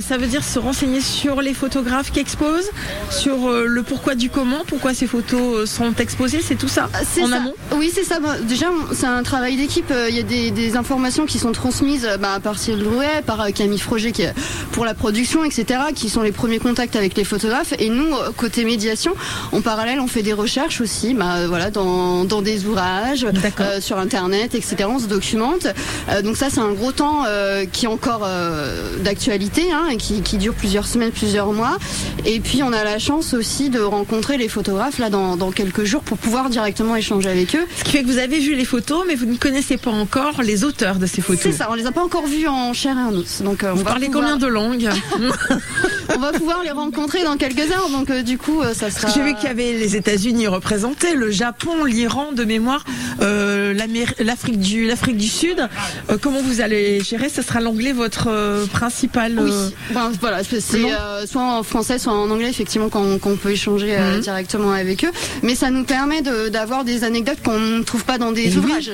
Ça 0.00 0.16
veut 0.16 0.28
dire 0.28 0.44
se 0.44 0.60
renseigner 0.60 1.00
sur 1.00 1.42
les 1.42 1.54
photographes 1.54 2.12
qui 2.12 2.20
exposent, 2.20 2.70
sur 3.10 3.50
le 3.50 3.82
pourquoi 3.82 4.14
du 4.14 4.30
comment, 4.30 4.62
pourquoi 4.66 4.94
ces 4.94 5.08
photos 5.08 5.68
sont 5.68 5.92
exposées, 5.98 6.40
c'est 6.40 6.54
tout 6.54 6.68
ça 6.68 6.88
en 7.20 7.26
ça. 7.28 7.36
amont? 7.36 7.54
Oui, 7.74 7.90
c'est 7.92 8.04
ça. 8.04 8.18
Déjà, 8.46 8.66
c'est 8.94 9.06
un 9.06 9.24
travail 9.24 9.56
d'équipe. 9.56 9.92
Il 10.08 10.14
y 10.14 10.20
a 10.20 10.22
des, 10.22 10.52
des 10.52 10.76
informations 10.76 11.21
qui 11.26 11.38
sont 11.38 11.52
transmises 11.52 12.04
euh, 12.04 12.16
bah, 12.16 12.34
à 12.34 12.40
partir 12.40 12.76
de 12.76 12.84
Rouet, 12.84 13.22
par 13.26 13.40
euh, 13.40 13.50
Camille 13.50 13.78
Froger 13.78 14.12
qui 14.12 14.22
est 14.22 14.34
pour 14.72 14.84
la 14.84 14.94
production, 14.94 15.44
etc., 15.44 15.80
qui 15.94 16.08
sont 16.08 16.22
les 16.22 16.32
premiers 16.32 16.58
contacts 16.58 16.96
avec 16.96 17.16
les 17.16 17.24
photographes. 17.24 17.74
Et 17.78 17.88
nous, 17.88 18.14
euh, 18.14 18.30
côté 18.36 18.64
médiation, 18.64 19.14
en 19.52 19.60
parallèle, 19.60 20.00
on 20.00 20.06
fait 20.06 20.22
des 20.22 20.32
recherches 20.32 20.80
aussi, 20.80 21.14
bah, 21.14 21.46
voilà, 21.46 21.70
dans, 21.70 22.24
dans 22.24 22.42
des 22.42 22.66
ouvrages, 22.66 23.26
euh, 23.60 23.80
sur 23.80 23.98
Internet, 23.98 24.54
etc. 24.54 24.88
On 24.88 24.98
se 24.98 25.06
documente. 25.06 25.66
Euh, 26.08 26.22
donc 26.22 26.36
ça, 26.36 26.48
c'est 26.50 26.60
un 26.60 26.72
gros 26.72 26.92
temps 26.92 27.24
euh, 27.26 27.64
qui 27.70 27.84
est 27.84 27.88
encore 27.88 28.26
d'actualité, 29.02 29.72
hein, 29.72 29.88
et 29.90 29.96
qui, 29.96 30.22
qui 30.22 30.38
dure 30.38 30.54
plusieurs 30.54 30.86
semaines, 30.86 31.10
plusieurs 31.10 31.52
mois. 31.52 31.76
Et 32.24 32.40
puis, 32.40 32.62
on 32.62 32.72
a 32.72 32.84
la 32.84 32.98
chance 32.98 33.34
aussi 33.34 33.70
de 33.70 33.80
rencontrer 33.80 34.36
les 34.36 34.48
photographes 34.48 34.98
là 34.98 35.10
dans, 35.10 35.36
dans 35.36 35.50
quelques 35.50 35.84
jours 35.84 36.02
pour 36.02 36.18
pouvoir 36.18 36.50
directement 36.50 36.96
échanger 36.96 37.28
avec 37.28 37.54
eux. 37.54 37.66
Ce 37.76 37.84
qui 37.84 37.92
fait 37.92 38.02
que 38.02 38.08
vous 38.08 38.18
avez 38.18 38.38
vu 38.38 38.54
les 38.54 38.64
photos, 38.64 39.04
mais 39.06 39.14
vous 39.14 39.26
ne 39.26 39.36
connaissez 39.36 39.76
pas 39.76 39.90
encore 39.90 40.42
les 40.42 40.64
auteurs 40.64 40.96
de 40.96 41.06
ces 41.12 41.20
photos. 41.22 41.42
C'est 41.42 41.52
ça, 41.52 41.68
on 41.70 41.74
les 41.74 41.86
a 41.86 41.92
pas 41.92 42.02
encore 42.02 42.26
vus 42.26 42.46
en 42.48 42.72
chair 42.72 42.96
et 42.98 43.02
en 43.02 43.14
os. 43.14 43.42
Donc, 43.42 43.62
euh, 43.64 43.70
on 43.72 43.74
Vous 43.76 43.84
va 43.84 43.90
parlez 43.90 44.06
pouvoir- 44.06 44.24
combien 44.24 44.36
de 44.38 44.46
langues? 44.46 44.88
On 46.14 46.18
va 46.18 46.32
pouvoir 46.32 46.62
les 46.62 46.72
rencontrer 46.72 47.22
dans 47.24 47.36
quelques 47.36 47.70
heures. 47.70 47.88
Donc, 47.90 48.10
euh, 48.10 48.22
du 48.22 48.36
coup, 48.36 48.60
euh, 48.60 48.74
ça 48.74 48.90
sera. 48.90 49.08
J'ai 49.12 49.22
vu 49.22 49.34
qu'il 49.34 49.44
y 49.44 49.48
avait 49.50 49.72
les 49.72 49.96
États-Unis 49.96 50.46
représentés, 50.46 51.14
le 51.14 51.30
Japon, 51.30 51.84
l'Iran 51.84 52.32
de 52.32 52.44
mémoire, 52.44 52.84
euh, 53.22 53.72
l'Afrique 54.18 54.58
du, 54.58 54.86
l'Afrique 54.86 55.16
du 55.16 55.28
Sud. 55.28 55.68
Comment 56.20 56.42
vous 56.42 56.60
allez 56.60 57.00
gérer 57.02 57.28
Ce 57.28 57.40
sera 57.40 57.60
l'anglais 57.60 57.92
votre 57.92 58.28
principal. 58.72 59.38
Oui, 59.40 59.52
Ben, 59.94 60.10
voilà, 60.20 60.42
c'est 60.44 60.60
soit 60.60 61.42
en 61.42 61.62
français, 61.62 61.98
soit 61.98 62.12
en 62.12 62.28
anglais, 62.30 62.50
effectivement, 62.50 62.88
qu'on 62.90 63.36
peut 63.36 63.50
échanger 63.52 63.96
Mhm. 63.96 64.20
directement 64.20 64.72
avec 64.72 65.04
eux. 65.04 65.10
Mais 65.42 65.54
ça 65.54 65.70
nous 65.70 65.84
permet 65.84 66.20
de- 66.20 66.48
d'avoir 66.48 66.84
des 66.84 67.04
anecdotes 67.04 67.38
qu'on 67.44 67.58
ne 67.58 67.82
trouve 67.84 68.04
pas 68.04 68.18
dans 68.18 68.32
des 68.32 68.42
Et 68.48 68.50
oui. 68.50 68.56
ouvrages. 68.58 68.92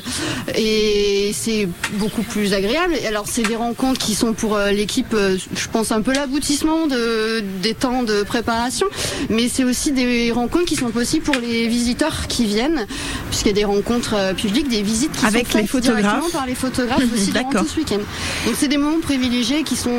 Et 0.57 1.31
c'est 1.35 1.69
beaucoup 2.09 2.23
plus 2.23 2.55
agréable. 2.55 2.95
Et 3.01 3.07
alors, 3.07 3.25
c'est 3.27 3.43
des 3.43 3.57
rencontres 3.57 3.99
qui 4.01 4.15
sont 4.15 4.33
pour 4.33 4.57
euh, 4.57 4.71
l'équipe, 4.71 5.13
euh, 5.15 5.37
je 5.55 5.69
pense, 5.69 5.93
un 5.93 6.01
peu 6.01 6.13
l'aboutissement 6.13 6.87
de, 6.87 7.43
des 7.63 7.75
temps 7.75 8.03
de 8.03 8.23
préparation. 8.23 8.87
Mais 9.29 9.49
c'est 9.49 9.65
aussi 9.65 9.93
des 9.93 10.33
rencontres 10.33 10.65
qui 10.65 10.77
sont 10.77 10.91
possibles 10.91 11.25
pour 11.25 11.37
les 11.37 11.69
visiteurs 11.69 12.27
qui 12.29 12.47
viennent, 12.47 12.87
puisqu'il 13.29 13.49
y 13.49 13.51
a 13.51 13.55
des 13.55 13.65
rencontres 13.65 14.15
euh, 14.17 14.35
publiques, 14.35 14.69
des 14.69 14.83
visites 14.83 15.13
qui 15.13 15.27
Avec 15.27 15.49
sont 15.49 15.59
les 15.59 15.67
photographes. 15.67 16.01
directement 16.03 16.31
par 16.31 16.47
les 16.47 16.55
photographes 16.55 17.03
aussi 17.15 17.31
durant 17.31 17.51
tout 17.51 17.67
ce 17.67 17.77
week-end. 17.77 18.01
Donc, 18.47 18.55
c'est 18.59 18.69
des 18.69 18.79
moments 18.79 19.01
privilégiés 19.01 19.63
qui 19.63 19.77
sont 19.77 19.91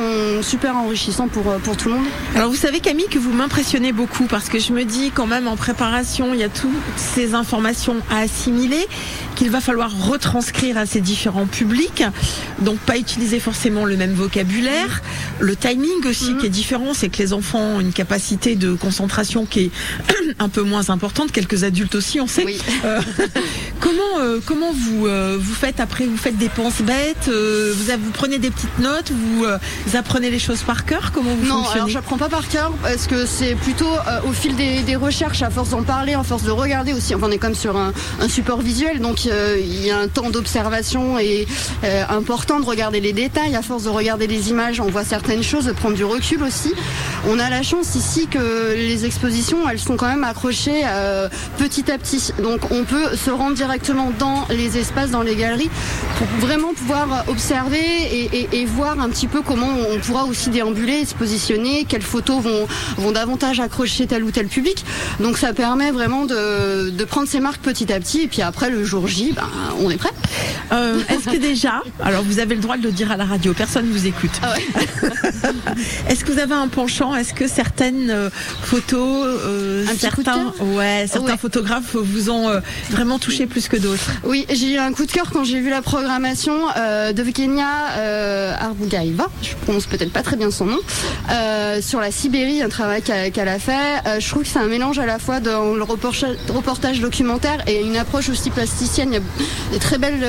super 0.41 0.75
enrichissants 0.75 1.27
pour, 1.27 1.43
pour 1.43 1.77
tout 1.77 1.89
le 1.89 1.95
monde. 1.95 2.05
Alors 2.35 2.49
vous 2.49 2.55
savez 2.55 2.79
Camille 2.79 3.07
que 3.07 3.19
vous 3.19 3.31
m'impressionnez 3.31 3.91
beaucoup 3.91 4.25
parce 4.25 4.49
que 4.49 4.59
je 4.59 4.73
me 4.73 4.83
dis 4.83 5.11
quand 5.11 5.27
même 5.27 5.47
en 5.47 5.55
préparation 5.55 6.33
il 6.33 6.39
y 6.39 6.43
a 6.43 6.49
toutes 6.49 6.69
ces 6.95 7.33
informations 7.33 7.97
à 8.09 8.19
assimiler 8.19 8.87
qu'il 9.39 9.49
va 9.49 9.62
falloir 9.62 9.89
retranscrire 9.97 10.78
à 10.78 10.86
ces 10.86 10.99
différents 10.99 11.45
publics. 11.45 12.04
Donc 12.60 12.78
pas 12.80 12.97
utiliser 12.97 13.39
forcément 13.39 13.86
le 13.86 13.95
même 13.95 14.12
vocabulaire, 14.12 15.02
le 15.39 15.56
timing 15.56 16.06
aussi 16.06 16.36
qui 16.36 16.47
est 16.47 16.49
différent, 16.49 16.93
c'est 16.93 17.08
que 17.08 17.19
les 17.19 17.32
enfants 17.32 17.78
ont 17.78 17.80
une 17.80 17.93
capacité 17.93 18.58
de 18.58 18.73
concentration 18.73 19.45
qui 19.45 19.60
est 19.62 19.71
un 20.39 20.49
peu 20.49 20.62
moins 20.62 20.89
importante, 20.89 21.32
quelques 21.32 21.63
adultes 21.63 21.95
aussi 21.95 22.19
on 22.19 22.28
sait. 22.28 22.43
Oui. 22.43 22.58
Euh, 22.84 22.99
comment 23.80 24.02
euh, 24.19 24.39
comment 24.45 24.73
vous 24.73 25.08
euh, 25.08 25.38
vous 25.39 25.54
faites 25.54 25.80
après? 25.80 26.06
Vous 26.06 26.17
faites 26.17 26.38
des 26.38 26.49
penses 26.49 26.82
bêtes, 26.82 27.30
vous, 27.30 27.93
vous 28.04 28.12
prenez 28.12 28.39
des 28.39 28.52
petites 28.52 28.80
notes, 28.80 29.10
vous, 29.12 29.45
vous 29.86 29.95
apprenez 29.95 30.30
les 30.30 30.39
choses 30.39 30.63
par 30.63 30.84
cœur, 30.84 31.13
comment 31.13 31.34
vous 31.34 31.45
Non, 31.47 31.60
fonctionnez? 31.60 31.78
alors 31.78 31.89
j'apprends 31.89 32.17
pas 32.17 32.28
par 32.28 32.45
cœur 32.49 32.73
parce 32.84 33.08
que 33.08 33.25
c'est 33.25 33.56
plutôt 33.56 33.89
au 34.28 34.34
fil 34.34 34.58
des, 34.58 34.82
des 34.82 34.97
recherches, 34.97 35.43
à 35.43 35.49
force 35.49 35.69
d'en 35.69 35.84
parler, 35.84 36.13
à 36.13 36.23
force 36.23 36.43
de 36.43 36.52
regarder 36.52 36.91
aussi. 36.91 37.15
Enfin, 37.15 37.28
on 37.30 37.32
est 37.32 37.38
comme 37.38 37.56
sur 37.56 37.78
un, 37.78 37.93
un 38.19 38.28
support 38.28 38.60
visuel, 38.62 38.99
donc 38.99 39.28
il 39.29 39.85
y 39.85 39.91
a 39.91 39.97
un 39.97 40.07
temps 40.07 40.29
d'observation 40.29 41.19
et 41.19 41.47
euh, 41.83 42.03
important 42.09 42.59
de 42.59 42.65
regarder 42.65 42.99
les 42.99 43.13
détails. 43.13 43.55
À 43.55 43.61
force 43.61 43.83
de 43.83 43.89
regarder 43.89 44.27
les 44.27 44.49
images, 44.49 44.79
on 44.79 44.87
voit 44.87 45.03
certaines 45.03 45.43
choses, 45.43 45.65
de 45.65 45.71
prendre 45.71 45.95
du 45.95 46.05
recul 46.05 46.41
aussi. 46.43 46.73
On 47.27 47.39
a 47.39 47.49
la 47.49 47.63
chance 47.63 47.95
ici 47.95 48.27
que 48.27 48.73
les 48.73 49.05
expositions, 49.05 49.67
elles 49.69 49.79
sont 49.79 49.97
quand 49.97 50.07
même 50.07 50.23
accrochées 50.23 50.81
euh, 50.85 51.27
petit 51.57 51.91
à 51.91 51.97
petit, 51.97 52.31
donc 52.41 52.71
on 52.71 52.83
peut 52.83 53.15
se 53.15 53.29
rendre 53.29 53.55
directement 53.55 54.11
dans 54.17 54.45
les 54.49 54.77
espaces, 54.77 55.11
dans 55.11 55.21
les 55.21 55.35
galeries, 55.35 55.69
pour 56.17 56.27
vraiment 56.39 56.73
pouvoir 56.73 57.25
observer 57.27 57.79
et, 58.51 58.65
voir 58.65 58.99
un 58.99 59.09
petit 59.09 59.27
peu 59.27 59.41
comment 59.41 59.69
on 59.89 59.99
pourra 59.99 60.25
aussi 60.25 60.49
déambuler, 60.49 61.03
se 61.05 61.15
positionner, 61.15 61.85
quelles 61.85 62.03
photos 62.03 62.41
vont, 62.41 62.67
vont 62.97 63.11
davantage 63.11 63.59
accrocher 63.59 64.05
tel 64.05 64.23
ou 64.23 64.31
tel 64.31 64.47
public. 64.47 64.85
Donc 65.19 65.37
ça 65.37 65.53
permet 65.53 65.91
vraiment 65.91 66.25
de, 66.25 66.89
de 66.89 67.03
prendre 67.03 67.27
ses 67.27 67.39
marques 67.39 67.61
petit 67.61 67.91
à 67.91 67.99
petit 67.99 68.21
et 68.21 68.27
puis 68.27 68.41
après 68.41 68.69
le 68.69 68.83
jour 68.83 69.07
J, 69.07 69.18
ben, 69.27 69.43
on 69.84 69.89
est 69.89 69.97
prêt. 69.97 70.18
Euh, 70.71 71.01
est-ce 71.10 71.25
que 71.25 71.38
déjà, 71.38 71.82
alors 72.01 72.23
vous 72.23 72.39
avez 72.39 72.55
le 72.55 72.62
droit 72.62 72.77
de 72.77 72.84
le 72.84 72.91
dire 72.91 73.12
à 73.12 73.17
la 73.17 73.25
radio, 73.25 73.53
personne 73.53 73.88
ne 73.88 73.91
vous 73.91 74.08
écoute. 74.08 74.32
Ah 74.41 74.53
Est-ce 76.10 76.23
que 76.23 76.32
vous 76.32 76.39
avez 76.39 76.53
un 76.53 76.67
penchant 76.67 77.15
Est-ce 77.15 77.34
que 77.34 77.47
certaines 77.47 78.10
euh, 78.10 78.29
photos, 78.63 79.25
euh, 79.27 79.86
certains, 79.97 80.53
ouais, 80.62 81.05
certains 81.08 81.38
photographes 81.38 81.95
vous 81.95 82.29
ont 82.29 82.49
vraiment 82.89 83.19
touché 83.19 83.45
plus 83.45 83.67
que 83.67 83.77
d'autres 83.77 84.12
Oui, 84.23 84.45
j'ai 84.49 84.73
eu 84.73 84.77
un 84.77 84.91
coup 84.93 85.05
de 85.05 85.12
cœur 85.12 85.32
quand 85.32 85.43
j'ai 85.43 85.60
vu 85.60 85.69
la 85.69 85.82
programmation 85.82 86.53
de 86.67 87.32
Kenya 87.32 88.58
Arbugaiva, 88.60 89.29
je 89.41 89.53
prononce 89.63 89.86
peut-être 89.86 90.12
pas 90.12 90.23
très 90.23 90.36
bien 90.36 90.51
son 90.51 90.65
nom, 90.65 90.79
sur 91.82 91.99
la 91.99 92.12
Sibérie, 92.12 92.62
un 92.62 92.69
travail 92.69 93.01
qu'elle 93.01 93.47
a 93.47 93.60
fait. 93.60 94.19
je 94.19 94.27
trouve 94.27 94.43
que 94.43 94.49
c'est 94.49 94.60
un 94.60 94.67
mélange 94.67 94.99
à 94.99 95.05
la 95.05 95.19
fois 95.19 95.39
dans 95.39 95.73
le 95.73 95.84
reportage 95.84 96.99
documentaire 96.99 97.63
et 97.67 97.82
une 97.82 97.97
approche 97.97 98.29
aussi 98.29 98.49
plasticienne. 98.49 99.10
Il 99.12 99.15
y 99.15 99.17
a 99.17 99.73
des 99.73 99.79
très 99.79 99.97
belles 99.97 100.25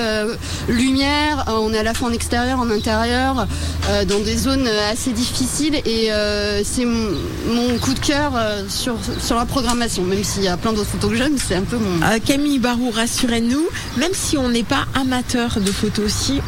lumières, 0.69 1.45
on 1.49 1.73
est 1.73 1.79
à 1.79 1.83
la 1.83 1.95
fois 1.95 2.09
en 2.09 2.13
extérieur, 2.13 2.59
en 2.59 2.71
intérieur, 2.71 3.47
euh, 3.89 4.05
dans 4.05 4.21
des 4.21 4.37
zones 4.37 4.69
assez 4.91 5.13
difficiles 5.13 5.77
et 5.85 6.13
euh, 6.13 6.63
c'est 6.65 6.85
mon 6.85 7.79
coup 7.81 7.95
de 7.95 7.99
cœur 7.99 8.33
euh, 8.37 8.63
sur, 8.69 8.97
sur 9.21 9.37
la 9.37 9.47
programmation, 9.47 10.03
même 10.03 10.25
s'il 10.25 10.43
y 10.43 10.49
a 10.49 10.57
plein 10.57 10.73
d'autres 10.73 10.91
photos 10.91 11.11
que 11.11 11.17
j'aime, 11.17 11.37
c'est 11.39 11.57
un 11.57 11.63
peu 11.63 11.77
mon... 11.77 12.01
Camille 12.21 12.59
Barou, 12.59 12.91
rassurez-nous, 12.91 13.69
même 13.97 14.13
si 14.13 14.37
on 14.37 14.49
n'est 14.49 14.63
pas 14.63 14.87
amateur 14.95 15.61
de 15.61 15.73
photos 15.73 16.07
aussi, 16.07 16.41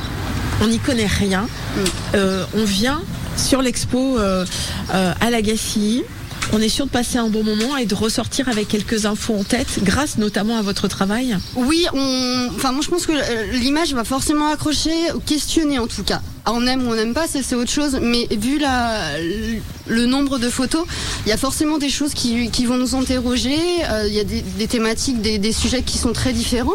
on 0.61 0.69
n'y 0.69 0.79
connaît 0.79 1.07
rien, 1.07 1.47
mm. 1.77 2.19
on 2.55 2.65
vient 2.65 3.03
sur 3.37 3.63
l'expo 3.63 4.19
à 4.19 5.31
la 5.31 5.43
Gacilly 5.43 6.05
on 6.53 6.61
est 6.61 6.69
sûr 6.69 6.87
de 6.87 6.91
passer 6.91 7.19
un 7.19 7.29
bon 7.29 7.43
moment 7.45 7.77
et 7.77 7.87
de 7.87 7.95
ressortir 7.95 8.49
avec 8.49 8.69
quelques 8.69 9.07
infos 9.07 9.35
en 9.35 9.45
tête, 9.45 9.81
grâce 9.83 10.19
notamment 10.19 10.59
à 10.59 10.63
votre 10.63 10.89
travail 10.89 11.37
Oui, 11.57 11.87
enfin, 12.57 12.73
moi 12.73 12.83
je 12.83 12.89
pense 12.89 13.07
que 13.07 13.13
l'image 13.59 13.95
va 13.95 14.05
forcément 14.05 14.49
accrocher, 14.49 14.91
questionner 15.27 15.79
en 15.79 15.87
tout 15.87 16.03
cas. 16.03 16.21
On 16.47 16.67
aime 16.67 16.87
ou 16.87 16.91
on 16.91 16.95
n'aime 16.97 17.15
pas, 17.15 17.27
c'est 17.29 17.55
autre 17.55 17.71
chose. 17.71 17.99
Mais 18.03 18.27
vu 18.31 18.59
la, 18.59 19.17
le 19.87 20.07
nombre 20.07 20.39
de 20.39 20.49
photos, 20.49 20.85
il 21.25 21.29
y 21.29 21.33
a 21.33 21.37
forcément 21.37 21.79
des 21.79 21.89
choses 21.89 22.15
qui, 22.15 22.67
vont 22.67 22.77
nous 22.77 22.95
interroger. 22.95 23.57
Euh, 23.91 24.05
il 24.09 24.15
y 24.15 24.21
a 24.21 24.25
des, 24.25 24.67
thématiques, 24.67 25.21
des, 25.21 25.53
sujets 25.53 25.83
qui 25.83 25.99
sont 25.99 26.13
très 26.13 26.33
différents. 26.33 26.75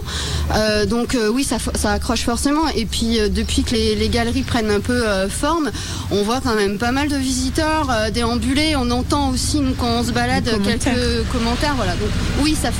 Euh, 0.55 0.85
donc 0.85 1.15
euh, 1.15 1.29
oui, 1.29 1.43
ça, 1.43 1.57
accroche 1.91 2.21
forcément. 2.21 2.67
Et 2.75 2.85
puis 2.85 3.19
depuis 3.29 3.63
que 3.63 3.75
les, 3.75 4.09
galeries 4.09 4.43
prennent 4.43 4.71
un 4.71 4.79
peu 4.79 5.03
forme, 5.29 5.71
on 6.11 6.23
voit 6.23 6.39
quand 6.41 6.55
même 6.55 6.77
pas 6.77 6.91
mal 6.91 7.09
de 7.09 7.17
visiteurs 7.17 7.89
déambuler. 8.13 8.75
On 8.77 8.89
entend 8.91 9.31
aussi, 9.31 9.59
nous, 9.59 9.73
quand 9.73 9.99
on 9.99 10.03
se 10.03 10.11
balade, 10.11 10.49
quelques 10.63 11.27
commentaires. 11.31 11.75
Voilà. 11.75 11.93
Donc 11.93 12.09
oui, 12.41 12.55
ça 12.59 12.71